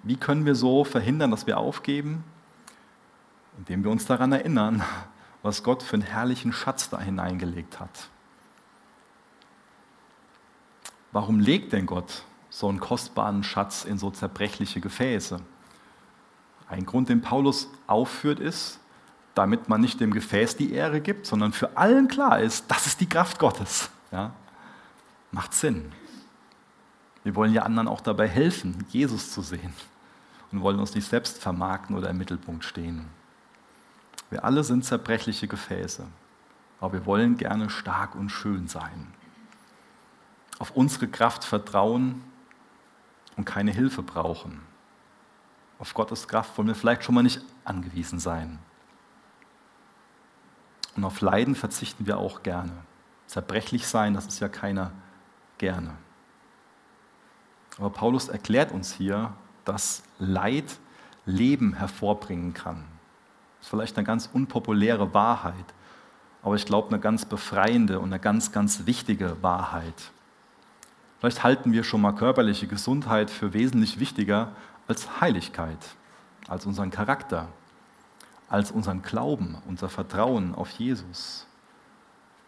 [0.03, 2.25] Wie können wir so verhindern, dass wir aufgeben?
[3.59, 4.83] Indem wir uns daran erinnern,
[5.43, 8.09] was Gott für einen herrlichen Schatz da hineingelegt hat.
[11.13, 15.41] Warum legt denn Gott so einen kostbaren Schatz in so zerbrechliche Gefäße?
[16.69, 18.81] Ein Grund, den Paulus aufführt, ist,
[19.35, 23.01] damit man nicht dem Gefäß die Ehre gibt, sondern für allen klar ist, das ist
[23.01, 23.91] die Kraft Gottes.
[24.11, 24.33] Ja?
[25.33, 25.93] Macht Sinn.
[27.25, 29.75] Wir wollen ja anderen auch dabei helfen, Jesus zu sehen
[30.53, 33.09] und wollen uns nicht selbst vermarkten oder im Mittelpunkt stehen.
[34.31, 36.07] Wir alle sind zerbrechliche Gefäße,
[36.81, 39.13] aber wir wollen gerne stark und schön sein.
[40.59, 42.23] Auf unsere Kraft vertrauen
[43.37, 44.61] und keine Hilfe brauchen.
[45.79, 48.59] Auf Gottes Kraft wollen wir vielleicht schon mal nicht angewiesen sein.
[50.95, 52.73] Und auf Leiden verzichten wir auch gerne.
[53.27, 54.93] Zerbrechlich sein, das ist ja keiner
[55.59, 55.97] gerne.
[57.79, 59.33] Aber Paulus erklärt uns hier,
[59.65, 60.79] dass Leid
[61.27, 62.85] Leben hervorbringen kann.
[63.59, 65.55] Das ist vielleicht eine ganz unpopuläre Wahrheit,
[66.43, 70.11] aber ich glaube eine ganz befreiende und eine ganz, ganz wichtige Wahrheit.
[71.21, 74.53] Vielleicht halten wir schon mal körperliche Gesundheit für wesentlich wichtiger
[74.89, 75.79] als Heiligkeit,
[76.49, 77.49] als unseren Charakter,
[78.49, 81.47] als unseren Glauben, unser Vertrauen auf Jesus.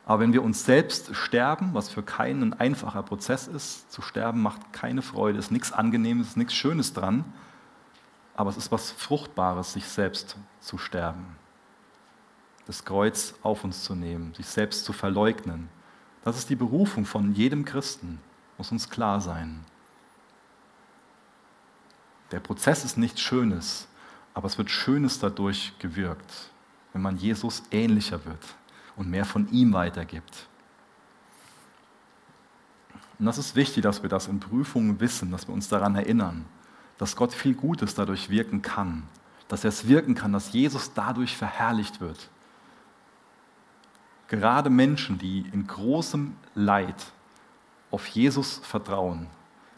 [0.06, 4.42] Aber wenn wir uns selbst sterben, was für keinen ein einfacher Prozess ist, zu sterben
[4.42, 7.24] macht keine Freude, ist nichts Angenehmes, ist nichts Schönes dran,
[8.34, 11.36] aber es ist was Fruchtbares, sich selbst zu sterben.
[12.66, 15.68] Das Kreuz auf uns zu nehmen, sich selbst zu verleugnen.
[16.24, 18.20] Das ist die Berufung von jedem Christen,
[18.56, 19.64] muss uns klar sein.
[22.30, 23.86] Der Prozess ist nichts Schönes,
[24.32, 26.50] aber es wird Schönes dadurch gewirkt,
[26.92, 28.56] wenn man Jesus ähnlicher wird
[28.96, 30.48] und mehr von ihm weitergibt.
[33.18, 36.46] Und das ist wichtig, dass wir das in Prüfungen wissen, dass wir uns daran erinnern,
[36.98, 39.04] dass Gott viel Gutes dadurch wirken kann,
[39.48, 42.28] dass er es wirken kann, dass Jesus dadurch verherrlicht wird.
[44.28, 47.12] Gerade Menschen, die in großem Leid
[47.90, 49.26] auf Jesus vertrauen,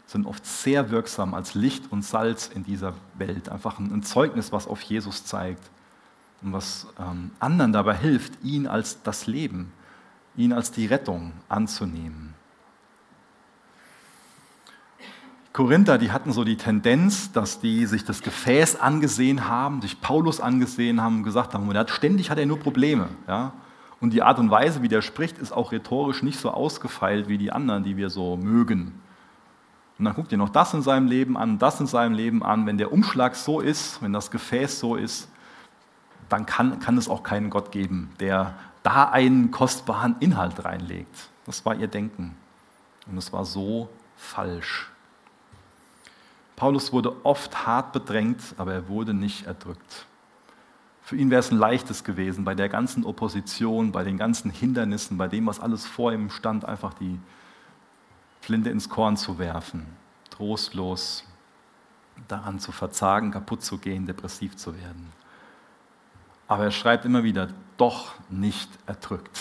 [0.05, 3.49] sind oft sehr wirksam als Licht und Salz in dieser Welt.
[3.49, 5.69] Einfach ein Zeugnis, was auf Jesus zeigt
[6.41, 9.73] und was ähm, anderen dabei hilft, ihn als das Leben,
[10.37, 12.36] ihn als die Rettung anzunehmen.
[15.57, 20.39] Korinther, die hatten so die Tendenz, dass die sich das Gefäß angesehen haben, sich Paulus
[20.39, 23.09] angesehen haben und gesagt haben, hat, ständig hat er nur Probleme.
[23.27, 23.53] Ja?
[23.99, 27.39] Und die Art und Weise, wie der spricht, ist auch rhetorisch nicht so ausgefeilt wie
[27.39, 29.01] die anderen, die wir so mögen.
[29.97, 32.67] Und dann guckt ihr noch das in seinem Leben an, das in seinem Leben an.
[32.67, 35.27] Wenn der Umschlag so ist, wenn das Gefäß so ist,
[36.29, 41.31] dann kann, kann es auch keinen Gott geben, der da einen kostbaren Inhalt reinlegt.
[41.47, 42.35] Das war ihr Denken.
[43.09, 44.91] Und es war so falsch.
[46.57, 50.07] Paulus wurde oft hart bedrängt, aber er wurde nicht erdrückt.
[51.03, 55.17] Für ihn wäre es ein leichtes gewesen, bei der ganzen Opposition, bei den ganzen Hindernissen,
[55.17, 57.19] bei dem, was alles vor ihm stand, einfach die
[58.41, 59.85] Flinte ins Korn zu werfen,
[60.31, 61.23] trostlos
[62.27, 65.13] daran zu verzagen, kaputt zu gehen, depressiv zu werden.
[66.47, 69.39] Aber er schreibt immer wieder, doch nicht erdrückt.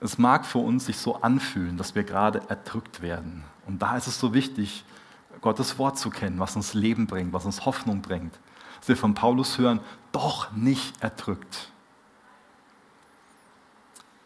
[0.00, 3.44] Es mag für uns sich so anfühlen, dass wir gerade erdrückt werden.
[3.66, 4.84] Und da ist es so wichtig,
[5.44, 8.36] Gottes Wort zu kennen, was uns Leben bringt, was uns Hoffnung bringt.
[8.80, 9.78] Dass wir von Paulus hören,
[10.10, 11.70] doch nicht erdrückt.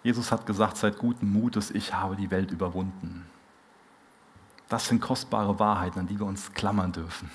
[0.03, 3.27] Jesus hat gesagt, seid guten Mutes, ich habe die Welt überwunden.
[4.71, 7.31] Das sind kostbare Wahrheiten, an die wir uns klammern dürfen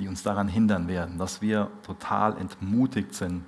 [0.00, 3.44] die uns daran hindern werden, dass wir total entmutigt sind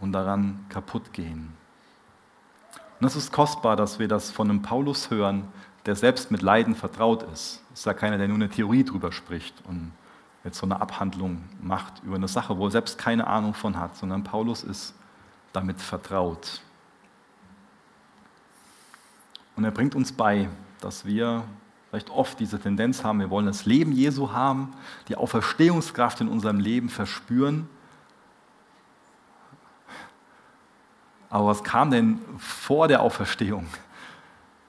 [0.00, 1.52] und daran kaputt gehen.
[3.00, 5.48] Und es ist kostbar, dass wir das von einem Paulus hören,
[5.84, 7.60] der selbst mit Leiden vertraut ist.
[7.74, 9.90] Es ist ja keiner, der nur eine Theorie drüber spricht und
[10.44, 13.96] jetzt so eine Abhandlung macht über eine Sache, wo er selbst keine Ahnung von hat,
[13.96, 14.94] sondern Paulus ist
[15.52, 16.60] damit vertraut.
[19.56, 20.48] Und er bringt uns bei,
[20.80, 21.42] dass wir
[21.90, 24.72] vielleicht oft diese Tendenz haben, wir wollen das Leben Jesu haben,
[25.08, 27.68] die Auferstehungskraft in unserem Leben verspüren.
[31.28, 33.66] Aber was kam denn vor der Auferstehung?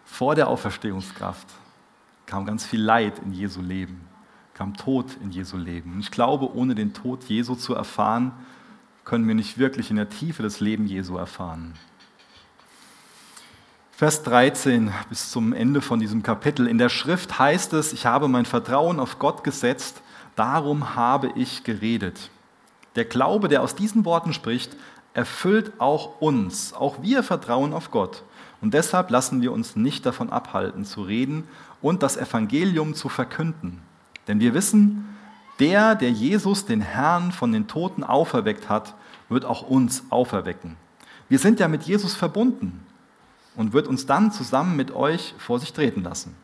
[0.06, 1.48] Vor der Auferstehungskraft
[2.26, 4.08] kam ganz viel Leid in Jesu Leben,
[4.54, 5.94] kam Tod in Jesu Leben.
[5.94, 8.32] Und ich glaube, ohne den Tod Jesu zu erfahren,
[9.04, 11.74] können wir nicht wirklich in der Tiefe des Lebens Jesu erfahren.
[13.92, 16.68] Vers 13 bis zum Ende von diesem Kapitel.
[16.68, 20.02] In der Schrift heißt es, ich habe mein Vertrauen auf Gott gesetzt,
[20.36, 22.30] darum habe ich geredet.
[22.96, 24.76] Der Glaube, der aus diesen Worten spricht,
[25.14, 26.74] erfüllt auch uns.
[26.74, 28.24] Auch wir vertrauen auf Gott.
[28.60, 31.46] Und deshalb lassen wir uns nicht davon abhalten zu reden
[31.86, 33.80] und das Evangelium zu verkünden.
[34.28, 35.16] Denn wir wissen,
[35.60, 38.96] der, der Jesus, den Herrn, von den Toten auferweckt hat,
[39.30, 40.78] wird auch uns auferwecken.
[41.30, 42.84] Wir sind ja mit Jesus verbunden
[43.56, 46.36] und wird uns dann zusammen mit euch vor sich treten lassen.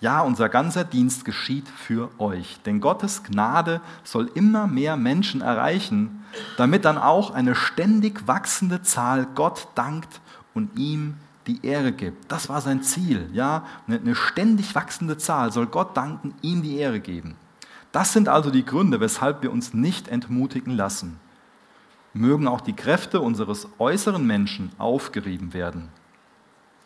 [0.00, 6.24] Ja, unser ganzer Dienst geschieht für euch, denn Gottes Gnade soll immer mehr Menschen erreichen,
[6.56, 10.20] damit dann auch eine ständig wachsende Zahl Gott dankt
[10.52, 11.14] und ihm
[11.46, 12.30] die Ehre gibt.
[12.30, 17.00] Das war sein Ziel, ja, eine ständig wachsende Zahl soll Gott danken, ihm die Ehre
[17.00, 17.36] geben.
[17.92, 21.20] Das sind also die Gründe, weshalb wir uns nicht entmutigen lassen.
[22.16, 25.88] mögen auch die Kräfte unseres äußeren Menschen aufgerieben werden.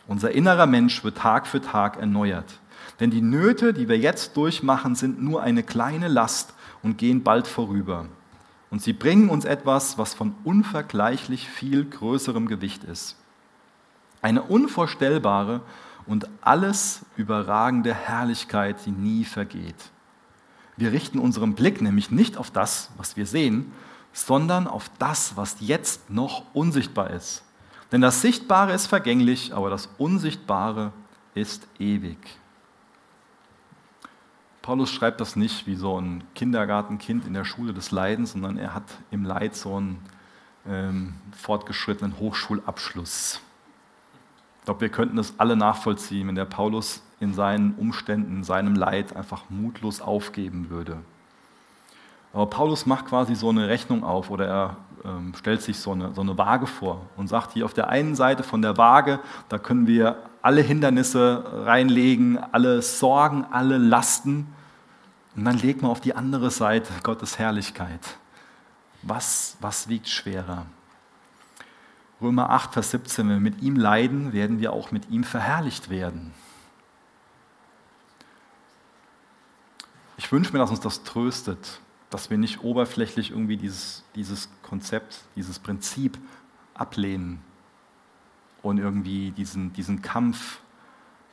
[0.06, 2.60] Unser innerer Mensch wird Tag für Tag erneuert.
[2.98, 7.46] Denn die Nöte, die wir jetzt durchmachen, sind nur eine kleine Last und gehen bald
[7.46, 8.06] vorüber.
[8.70, 13.16] Und sie bringen uns etwas, was von unvergleichlich viel größerem Gewicht ist.
[14.22, 15.60] Eine unvorstellbare
[16.06, 19.90] und alles überragende Herrlichkeit, die nie vergeht.
[20.76, 23.72] Wir richten unseren Blick nämlich nicht auf das, was wir sehen,
[24.12, 27.44] sondern auf das, was jetzt noch unsichtbar ist.
[27.92, 30.92] Denn das Sichtbare ist vergänglich, aber das Unsichtbare
[31.34, 32.18] ist ewig.
[34.62, 38.74] Paulus schreibt das nicht wie so ein Kindergartenkind in der Schule des Leidens, sondern er
[38.74, 39.98] hat im Leid so einen
[40.66, 43.40] ähm, fortgeschrittenen Hochschulabschluss.
[44.68, 49.16] Glaube, wir könnten das alle nachvollziehen, wenn der Paulus in seinen Umständen, in seinem Leid
[49.16, 50.98] einfach mutlos aufgeben würde.
[52.34, 56.12] Aber Paulus macht quasi so eine Rechnung auf oder er ähm, stellt sich so eine,
[56.12, 59.56] so eine Waage vor und sagt hier auf der einen Seite von der Waage, da
[59.56, 64.54] können wir alle Hindernisse reinlegen, alle Sorgen, alle Lasten.
[65.34, 68.18] Und dann legt man auf die andere Seite Gottes Herrlichkeit.
[69.00, 70.66] Was, was wiegt schwerer?
[72.20, 75.88] Römer 8, Vers 17, wenn wir mit ihm leiden, werden wir auch mit ihm verherrlicht
[75.88, 76.32] werden.
[80.16, 85.24] Ich wünsche mir, dass uns das tröstet, dass wir nicht oberflächlich irgendwie dieses, dieses Konzept,
[85.36, 86.18] dieses Prinzip
[86.74, 87.40] ablehnen
[88.62, 90.60] und irgendwie diesen, diesen Kampf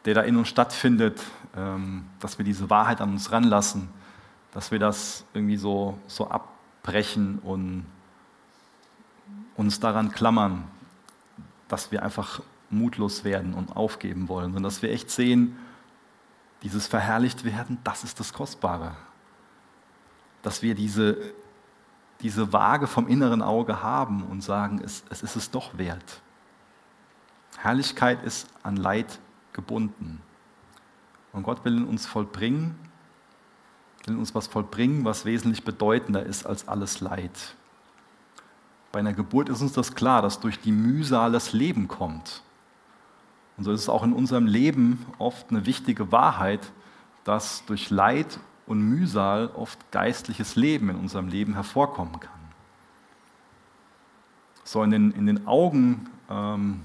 [0.05, 1.21] der da in uns stattfindet,
[1.55, 3.89] ähm, dass wir diese Wahrheit an uns ranlassen,
[4.51, 7.85] dass wir das irgendwie so, so abbrechen und
[9.55, 10.63] uns daran klammern,
[11.75, 15.57] dass wir einfach mutlos werden und aufgeben wollen, sondern dass wir echt sehen,
[16.63, 18.95] dieses verherrlicht werden, das ist das Kostbare.
[20.41, 21.17] Dass wir diese,
[22.21, 26.21] diese Waage vom inneren Auge haben und sagen, es, es ist es doch wert.
[27.57, 29.19] Herrlichkeit ist an Leid
[29.51, 30.21] gebunden.
[31.33, 32.79] Und Gott will in uns vollbringen,
[34.05, 37.57] will in uns was vollbringen, was wesentlich bedeutender ist als alles Leid.
[38.95, 42.43] Bei einer Geburt ist uns das klar, dass durch die Mühsal das Leben kommt.
[43.57, 46.71] Und so ist es auch in unserem Leben oft eine wichtige Wahrheit,
[47.25, 52.39] dass durch Leid und Mühsal oft geistliches Leben in unserem Leben hervorkommen kann.
[54.63, 56.83] So in den, in den Augen ähm,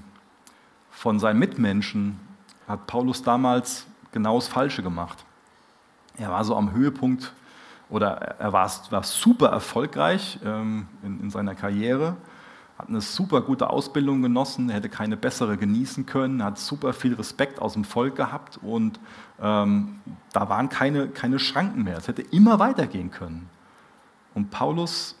[0.89, 2.19] von seinen Mitmenschen
[2.67, 5.23] hat Paulus damals genau das Falsche gemacht.
[6.17, 7.31] Er war so am Höhepunkt
[7.91, 12.15] oder er war, war super erfolgreich ähm, in, in, seiner Karriere,
[12.79, 17.61] hat eine super gute Ausbildung genossen, hätte keine bessere genießen können, hat super viel Respekt
[17.61, 18.99] aus dem Volk gehabt und
[19.39, 19.99] ähm,
[20.31, 21.97] da waren keine, keine Schranken mehr.
[21.97, 23.49] Es hätte immer weitergehen können.
[24.33, 25.17] Und Paulus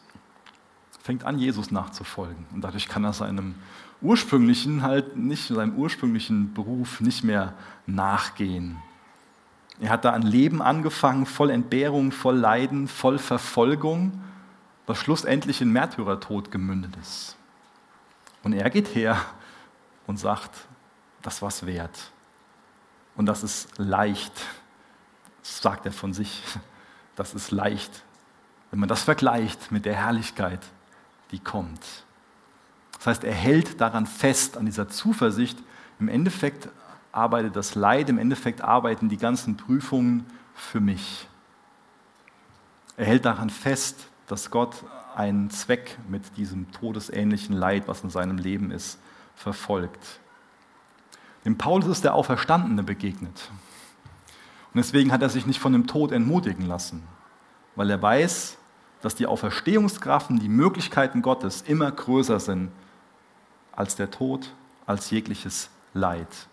[1.03, 3.55] fängt an, Jesus nachzufolgen und dadurch kann er seinem
[4.01, 7.53] ursprünglichen, halt nicht seinem ursprünglichen Beruf nicht mehr
[7.85, 8.77] nachgehen.
[9.79, 14.23] Er hat da ein Leben angefangen, voll Entbehrung, voll Leiden, voll Verfolgung,
[14.85, 17.35] was schlussendlich in Märtyrertod gemündet ist.
[18.43, 19.17] Und er geht her
[20.07, 20.51] und sagt,
[21.21, 22.11] das war's wert.
[23.15, 24.33] Und das ist leicht,
[25.41, 26.43] das sagt er von sich,
[27.15, 28.03] das ist leicht,
[28.69, 30.61] wenn man das vergleicht mit der Herrlichkeit,
[31.31, 31.81] die kommt.
[32.93, 35.57] Das heißt, er hält daran fest, an dieser Zuversicht.
[35.99, 36.69] Im Endeffekt
[37.11, 41.27] arbeitet das Leid, im Endeffekt arbeiten die ganzen Prüfungen für mich.
[42.97, 44.83] Er hält daran fest, dass Gott
[45.15, 48.99] einen Zweck mit diesem todesähnlichen Leid, was in seinem Leben ist,
[49.35, 50.19] verfolgt.
[51.43, 53.51] Dem Paulus ist der Auferstandene begegnet.
[54.73, 57.03] Und deswegen hat er sich nicht von dem Tod entmutigen lassen,
[57.75, 58.57] weil er weiß,
[59.01, 62.71] dass die Auferstehungskraft und die Möglichkeiten Gottes immer größer sind
[63.71, 64.53] als der Tod,
[64.85, 66.47] als jegliches Leid.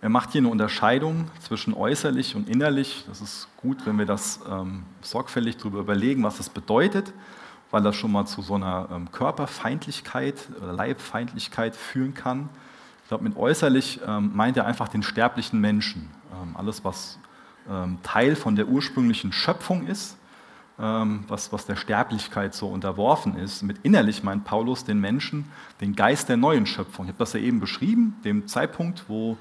[0.00, 3.04] Er macht hier eine Unterscheidung zwischen äußerlich und innerlich.
[3.08, 7.12] Das ist gut, wenn wir das ähm, sorgfältig darüber überlegen, was das bedeutet,
[7.72, 12.48] weil das schon mal zu so einer ähm, Körperfeindlichkeit oder Leibfeindlichkeit führen kann.
[13.02, 16.10] Ich glaube, mit äußerlich ähm, meint er einfach den sterblichen Menschen.
[16.32, 17.18] Ähm, alles, was
[17.68, 20.16] ähm, Teil von der ursprünglichen Schöpfung ist,
[20.78, 23.62] ähm, was, was der Sterblichkeit so unterworfen ist.
[23.64, 27.06] Mit innerlich meint Paulus den Menschen den Geist der neuen Schöpfung.
[27.06, 29.36] Ich habe das ja eben beschrieben, dem Zeitpunkt, wo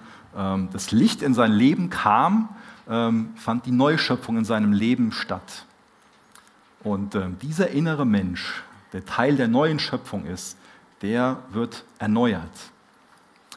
[0.71, 2.49] das Licht in sein Leben kam,
[2.87, 5.65] ähm, fand die Neuschöpfung in seinem Leben statt.
[6.83, 8.63] Und ähm, dieser innere Mensch,
[8.93, 10.57] der Teil der neuen Schöpfung ist,
[11.01, 12.71] der wird erneuert.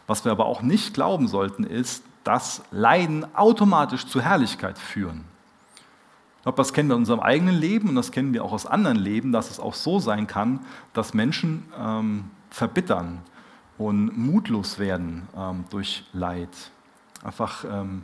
[0.06, 5.24] Was wir aber auch nicht glauben sollten, ist, dass Leiden automatisch zu Herrlichkeit führen.
[6.38, 8.64] Ich glaube, das kennen wir in unserem eigenen Leben und das kennen wir auch aus
[8.64, 10.60] anderen Leben, dass es auch so sein kann,
[10.94, 13.18] dass Menschen ähm, verbittern
[13.80, 16.50] und mutlos werden ähm, durch Leid.
[17.24, 18.02] Einfach ähm,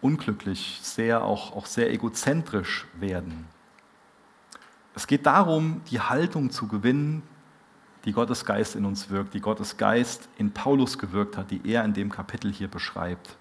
[0.00, 3.46] unglücklich, sehr, auch, auch sehr egozentrisch werden.
[4.96, 7.22] Es geht darum, die Haltung zu gewinnen,
[8.06, 11.84] die Gottes Geist in uns wirkt, die Gottes Geist in Paulus gewirkt hat, die er
[11.84, 13.36] in dem Kapitel hier beschreibt.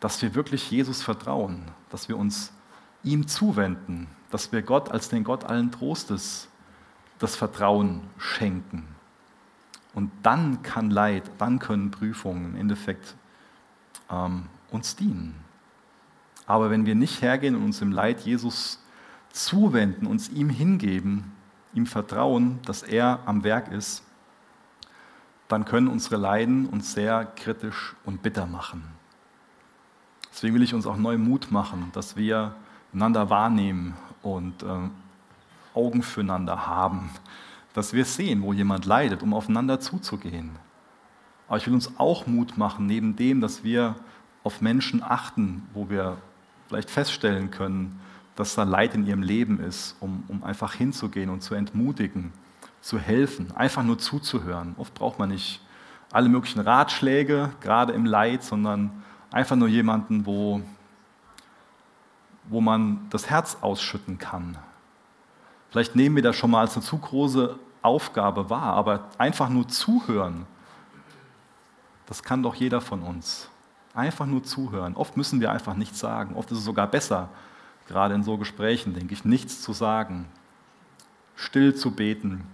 [0.00, 2.54] Dass wir wirklich Jesus vertrauen, dass wir uns
[3.02, 6.48] ihm zuwenden, dass wir Gott als den Gott allen Trostes
[7.18, 8.88] das Vertrauen schenken.
[9.94, 13.16] Und dann kann Leid, dann können Prüfungen im Endeffekt
[14.10, 15.34] ähm, uns dienen.
[16.46, 18.82] Aber wenn wir nicht hergehen und uns im Leid Jesus
[19.32, 21.32] zuwenden, uns ihm hingeben,
[21.74, 24.02] ihm vertrauen, dass er am Werk ist,
[25.48, 28.84] dann können unsere Leiden uns sehr kritisch und bitter machen.
[30.32, 32.54] Deswegen will ich uns auch neu Mut machen, dass wir
[32.92, 34.88] einander wahrnehmen und äh,
[35.74, 37.10] Augen füreinander haben,
[37.74, 40.50] dass wir sehen, wo jemand leidet, um aufeinander zuzugehen.
[41.48, 43.96] Aber ich will uns auch Mut machen, neben dem, dass wir
[44.42, 46.18] auf Menschen achten, wo wir
[46.68, 48.00] vielleicht feststellen können,
[48.36, 52.32] dass da Leid in ihrem Leben ist, um, um einfach hinzugehen und zu entmutigen,
[52.80, 54.74] zu helfen, einfach nur zuzuhören.
[54.78, 55.60] Oft braucht man nicht
[56.10, 58.90] alle möglichen Ratschläge, gerade im Leid, sondern
[59.30, 60.62] einfach nur jemanden, wo
[62.50, 64.58] wo man das Herz ausschütten kann.
[65.70, 69.68] Vielleicht nehmen wir das schon mal als eine zu große Aufgabe wahr, aber einfach nur
[69.68, 70.46] zuhören,
[72.06, 73.48] das kann doch jeder von uns.
[73.94, 74.96] Einfach nur zuhören.
[74.96, 76.34] Oft müssen wir einfach nichts sagen.
[76.34, 77.28] Oft ist es sogar besser,
[77.86, 80.26] gerade in so Gesprächen, denke ich, nichts zu sagen.
[81.36, 82.44] Still zu beten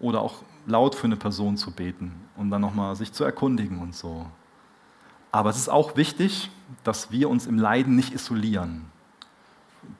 [0.00, 3.94] oder auch laut für eine Person zu beten und dann nochmal sich zu erkundigen und
[3.94, 4.26] so.
[5.30, 6.50] Aber es ist auch wichtig,
[6.84, 8.86] dass wir uns im Leiden nicht isolieren.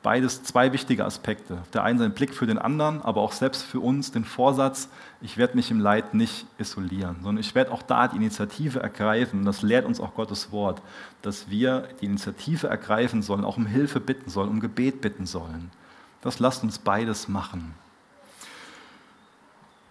[0.03, 1.59] Beides zwei wichtige Aspekte.
[1.72, 4.89] Der eine ein Blick für den anderen, aber auch selbst für uns den Vorsatz,
[5.20, 9.41] ich werde mich im Leid nicht isolieren, sondern ich werde auch da die Initiative ergreifen.
[9.41, 10.82] Und das lehrt uns auch Gottes Wort,
[11.22, 15.70] dass wir die Initiative ergreifen sollen, auch um Hilfe bitten sollen, um Gebet bitten sollen.
[16.20, 17.74] Das lasst uns beides machen.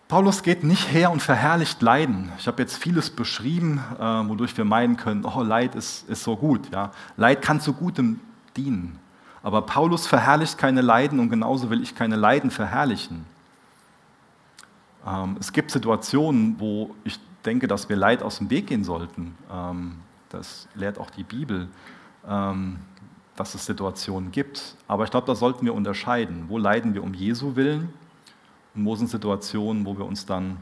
[0.07, 2.31] Paulus geht nicht her und verherrlicht Leiden.
[2.39, 6.37] Ich habe jetzt vieles beschrieben, äh, wodurch wir meinen können, oh, Leid ist, ist so
[6.37, 6.71] gut.
[6.71, 6.91] Ja.
[7.17, 8.21] Leid kann zu Gutem
[8.55, 8.99] dienen.
[9.47, 13.25] Aber Paulus verherrlicht keine Leiden und genauso will ich keine Leiden verherrlichen.
[15.07, 19.37] Ähm, es gibt Situationen, wo ich denke, dass wir Leid aus dem Weg gehen sollten.
[19.49, 21.69] Ähm, das lehrt auch die Bibel,
[22.27, 22.79] ähm,
[23.37, 24.75] dass es Situationen gibt.
[24.85, 26.47] Aber ich glaube, da sollten wir unterscheiden.
[26.49, 27.93] Wo leiden wir um Jesu willen?
[28.75, 30.57] und wo sind Situationen, wo wir uns dann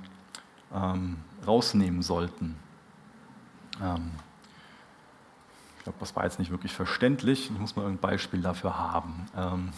[1.47, 2.55] rausnehmen sollten.
[5.85, 7.51] Ich glaube, das war jetzt nicht wirklich verständlich.
[7.51, 9.27] Ich muss mal ein Beispiel dafür haben.
[9.37, 9.69] Ähm,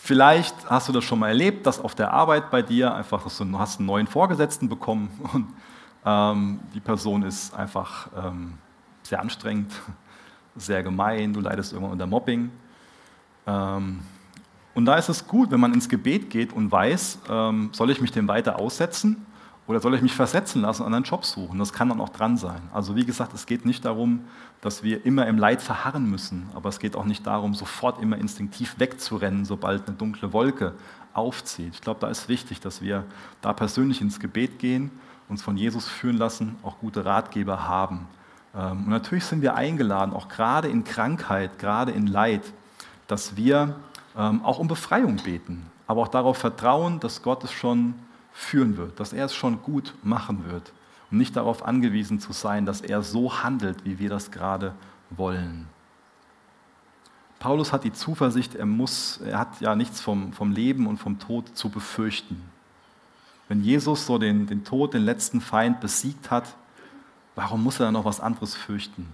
[0.00, 3.36] vielleicht hast du das schon mal erlebt, dass auf der Arbeit bei dir einfach, dass
[3.36, 5.52] du hast einen neuen Vorgesetzten bekommen und
[6.06, 8.54] ähm, die Person ist einfach ähm,
[9.02, 9.70] sehr anstrengend,
[10.56, 12.50] sehr gemein, du leidest irgendwann unter Mobbing.
[13.46, 14.00] Ähm,
[14.72, 18.00] und da ist es gut, wenn man ins Gebet geht und weiß, ähm, soll ich
[18.00, 19.26] mich dem weiter aussetzen
[19.66, 21.58] oder soll ich mich versetzen lassen und einen Job suchen?
[21.58, 22.60] Das kann dann auch dran sein.
[22.72, 24.24] Also wie gesagt, es geht nicht darum,
[24.60, 28.18] dass wir immer im Leid verharren müssen, aber es geht auch nicht darum, sofort immer
[28.18, 30.74] instinktiv wegzurennen, sobald eine dunkle Wolke
[31.14, 31.74] aufzieht.
[31.74, 33.04] Ich glaube, da ist wichtig, dass wir
[33.40, 34.90] da persönlich ins Gebet gehen,
[35.28, 38.06] uns von Jesus führen lassen, auch gute Ratgeber haben.
[38.54, 42.52] Ähm, und natürlich sind wir eingeladen, auch gerade in Krankheit, gerade in Leid,
[43.06, 43.76] dass wir
[44.16, 47.94] ähm, auch um Befreiung beten, aber auch darauf vertrauen, dass Gott es schon
[48.32, 50.72] führen wird, dass er es schon gut machen wird
[51.10, 54.74] und nicht darauf angewiesen zu sein, dass er so handelt, wie wir das gerade
[55.10, 55.68] wollen.
[57.38, 61.18] Paulus hat die Zuversicht, er, muss, er hat ja nichts vom, vom Leben und vom
[61.18, 62.40] Tod zu befürchten.
[63.48, 66.54] Wenn Jesus so den, den Tod, den letzten Feind besiegt hat,
[67.34, 69.08] warum muss er dann noch was anderes fürchten?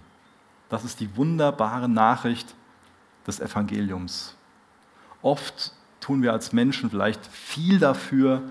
[0.68, 2.54] Das ist die wunderbare Nachricht
[3.26, 4.36] des Evangeliums.
[5.22, 8.42] Oft tun wir als Menschen vielleicht viel dafür,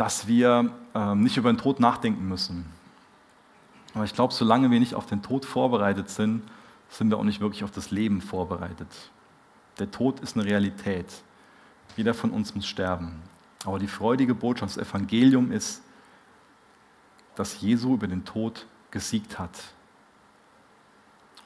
[0.00, 2.64] dass wir äh, nicht über den Tod nachdenken müssen.
[3.92, 6.42] Aber ich glaube, solange wir nicht auf den Tod vorbereitet sind,
[6.88, 8.88] sind wir auch nicht wirklich auf das Leben vorbereitet.
[9.78, 11.04] Der Tod ist eine Realität.
[11.98, 13.20] Jeder von uns muss sterben.
[13.66, 15.82] Aber die freudige Botschaft des Evangeliums ist,
[17.34, 19.50] dass Jesu über den Tod gesiegt hat.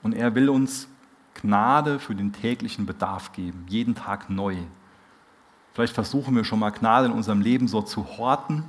[0.00, 0.86] Und er will uns
[1.34, 4.58] Gnade für den täglichen Bedarf geben, jeden Tag neu.
[5.74, 8.62] Vielleicht versuchen wir schon mal Gnade in unserem Leben so zu horten,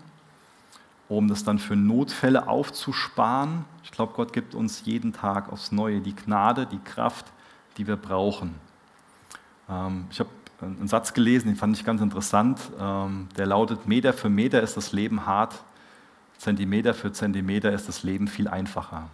[1.07, 3.65] um das dann für Notfälle aufzusparen.
[3.83, 7.27] Ich glaube, Gott gibt uns jeden Tag aufs Neue die Gnade, die Kraft,
[7.77, 8.55] die wir brauchen.
[9.69, 10.29] Ähm, ich habe
[10.61, 12.59] einen Satz gelesen, den fand ich ganz interessant.
[12.79, 15.63] Ähm, der lautet, Meter für Meter ist das Leben hart,
[16.39, 19.09] Zentimeter für Zentimeter ist das Leben viel einfacher.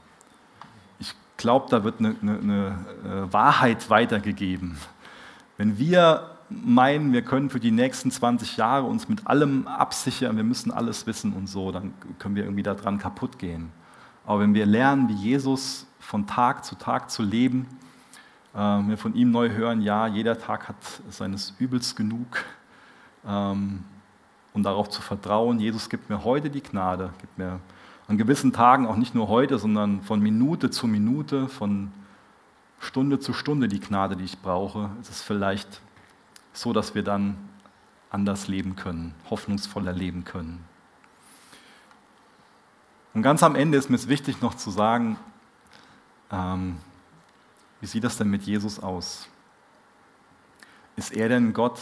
[1.00, 4.78] Ich glaube, da wird eine, eine, eine äh, Wahrheit weitergegeben.
[5.58, 6.31] Wenn wir
[6.64, 11.08] meinen, wir können für die nächsten 20 Jahre uns mit allem absichern, wir müssen alles
[11.08, 13.72] wissen und so, dann können wir irgendwie daran kaputt gehen.
[14.26, 17.68] Aber wenn wir lernen, wie Jesus von Tag zu Tag zu leben,
[18.54, 20.76] äh, wir von ihm neu hören, ja, jeder Tag hat
[21.10, 22.44] seines Übels genug,
[23.26, 23.84] ähm,
[24.54, 27.60] und darauf zu vertrauen, Jesus gibt mir heute die Gnade, gibt mir
[28.08, 31.92] an gewissen Tagen auch nicht nur heute, sondern von Minute zu Minute, von
[32.80, 34.90] Stunde zu Stunde die Gnade, die ich brauche.
[35.00, 35.82] Es ist vielleicht
[36.54, 37.38] so, dass wir dann
[38.10, 40.64] anders leben können, hoffnungsvoller leben können.
[43.14, 45.18] Und ganz am Ende ist mir es wichtig noch zu sagen,
[46.32, 46.78] ähm,
[47.80, 49.28] wie sieht das denn mit Jesus aus?
[50.96, 51.80] Ist er denn Gott,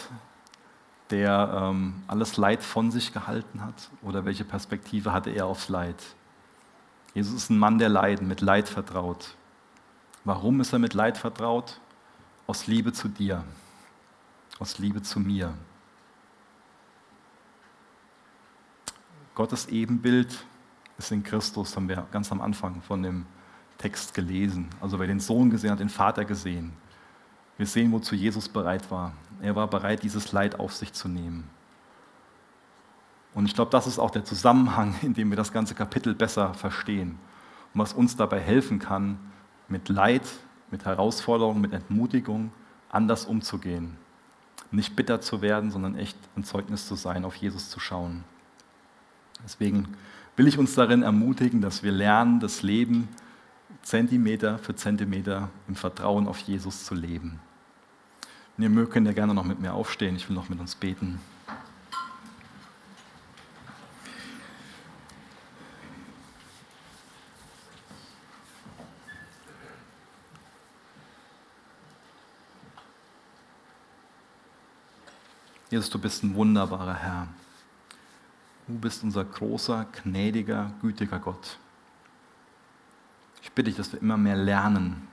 [1.09, 3.89] der ähm, alles Leid von sich gehalten hat?
[4.01, 6.01] Oder welche Perspektive hatte er aufs Leid?
[7.13, 9.35] Jesus ist ein Mann der Leiden, mit Leid vertraut.
[10.23, 11.79] Warum ist er mit Leid vertraut?
[12.47, 13.43] Aus Liebe zu dir,
[14.59, 15.53] aus Liebe zu mir.
[19.35, 20.45] Gottes Ebenbild
[20.97, 23.25] ist in Christus, haben wir ganz am Anfang von dem
[23.77, 24.69] Text gelesen.
[24.81, 26.73] Also wer den Sohn gesehen hat, den Vater gesehen.
[27.57, 29.13] Wir sehen, wozu Jesus bereit war.
[29.41, 31.49] Er war bereit, dieses Leid auf sich zu nehmen.
[33.33, 36.53] Und ich glaube, das ist auch der Zusammenhang, in dem wir das ganze Kapitel besser
[36.53, 37.17] verstehen
[37.73, 39.19] und was uns dabei helfen kann,
[39.67, 40.27] mit Leid,
[40.71, 42.51] mit Herausforderungen, mit Entmutigung
[42.89, 43.97] anders umzugehen.
[44.71, 48.23] Nicht bitter zu werden, sondern echt ein Zeugnis zu sein, auf Jesus zu schauen.
[49.43, 49.87] Deswegen
[50.35, 53.07] will ich uns darin ermutigen, dass wir lernen, das Leben
[53.81, 57.39] Zentimeter für Zentimeter im Vertrauen auf Jesus zu leben.
[58.57, 60.15] Wenn ihr mögt, könnt ihr gerne noch mit mir aufstehen.
[60.15, 61.19] Ich will noch mit uns beten.
[75.69, 77.27] Jesus, du bist ein wunderbarer Herr.
[78.67, 81.57] Du bist unser großer, gnädiger, gütiger Gott.
[83.43, 85.07] Ich bitte dich, dass wir immer mehr lernen,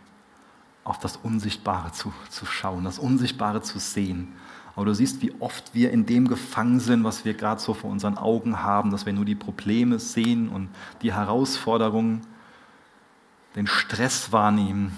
[0.82, 4.32] auf das Unsichtbare zu, zu schauen, das Unsichtbare zu sehen.
[4.74, 7.90] Aber du siehst, wie oft wir in dem gefangen sind, was wir gerade so vor
[7.90, 10.68] unseren Augen haben, dass wir nur die Probleme sehen und
[11.02, 12.22] die Herausforderungen,
[13.56, 14.92] den Stress wahrnehmen.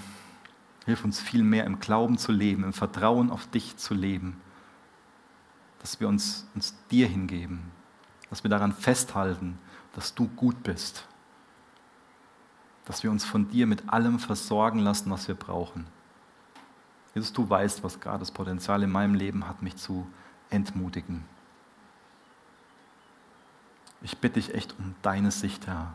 [0.85, 4.37] Hilf uns viel mehr im Glauben zu leben, im Vertrauen auf dich zu leben
[5.79, 7.71] dass wir uns, uns dir hingeben,
[8.29, 9.57] dass wir daran festhalten,
[9.93, 11.07] dass du gut bist,
[12.85, 15.87] dass wir uns von dir mit allem versorgen lassen, was wir brauchen.
[17.15, 20.07] Jesus, du weißt, was gerade das Potenzial in meinem Leben hat, mich zu
[20.49, 21.23] entmutigen.
[24.01, 25.93] Ich bitte dich echt um deine Sicht, Herr.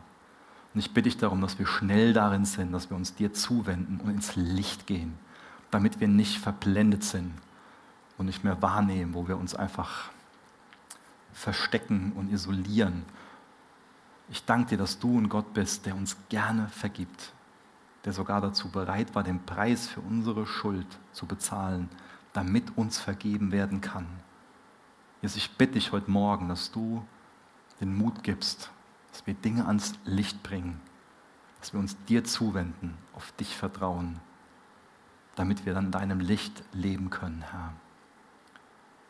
[0.73, 3.99] Und ich bitte dich darum, dass wir schnell darin sind, dass wir uns dir zuwenden
[4.01, 5.17] und ins Licht gehen,
[5.71, 7.31] damit wir nicht verblendet sind
[8.17, 10.09] und nicht mehr wahrnehmen, wo wir uns einfach
[11.33, 13.03] verstecken und isolieren.
[14.29, 17.33] Ich danke dir, dass du ein Gott bist, der uns gerne vergibt,
[18.05, 21.89] der sogar dazu bereit war, den Preis für unsere Schuld zu bezahlen,
[22.33, 24.07] damit uns vergeben werden kann.
[25.21, 27.05] Jesus, ich bitte dich heute Morgen, dass du
[27.81, 28.71] den Mut gibst,
[29.11, 30.79] dass wir Dinge ans Licht bringen,
[31.59, 34.19] dass wir uns dir zuwenden, auf dich vertrauen,
[35.35, 37.73] damit wir dann in deinem Licht leben können, Herr.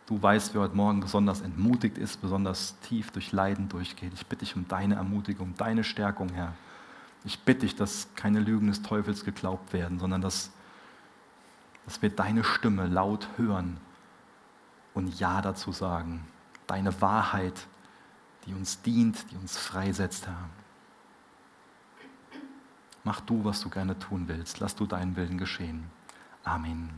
[0.08, 4.14] Du weißt, wer heute Morgen besonders entmutigt ist, besonders tief durch Leiden durchgeht.
[4.14, 6.54] Ich bitte dich um deine Ermutigung, deine Stärkung, Herr.
[7.24, 10.52] Ich bitte dich, dass keine Lügen des Teufels geglaubt werden, sondern dass,
[11.86, 13.78] dass wir deine Stimme laut hören
[14.94, 16.28] und Ja dazu sagen.
[16.68, 17.66] Deine Wahrheit,
[18.46, 20.50] die uns dient, die uns freisetzt, Herr.
[23.04, 24.60] Mach du, was du gerne tun willst.
[24.60, 25.86] Lass du deinen Willen geschehen.
[26.44, 26.90] Amen.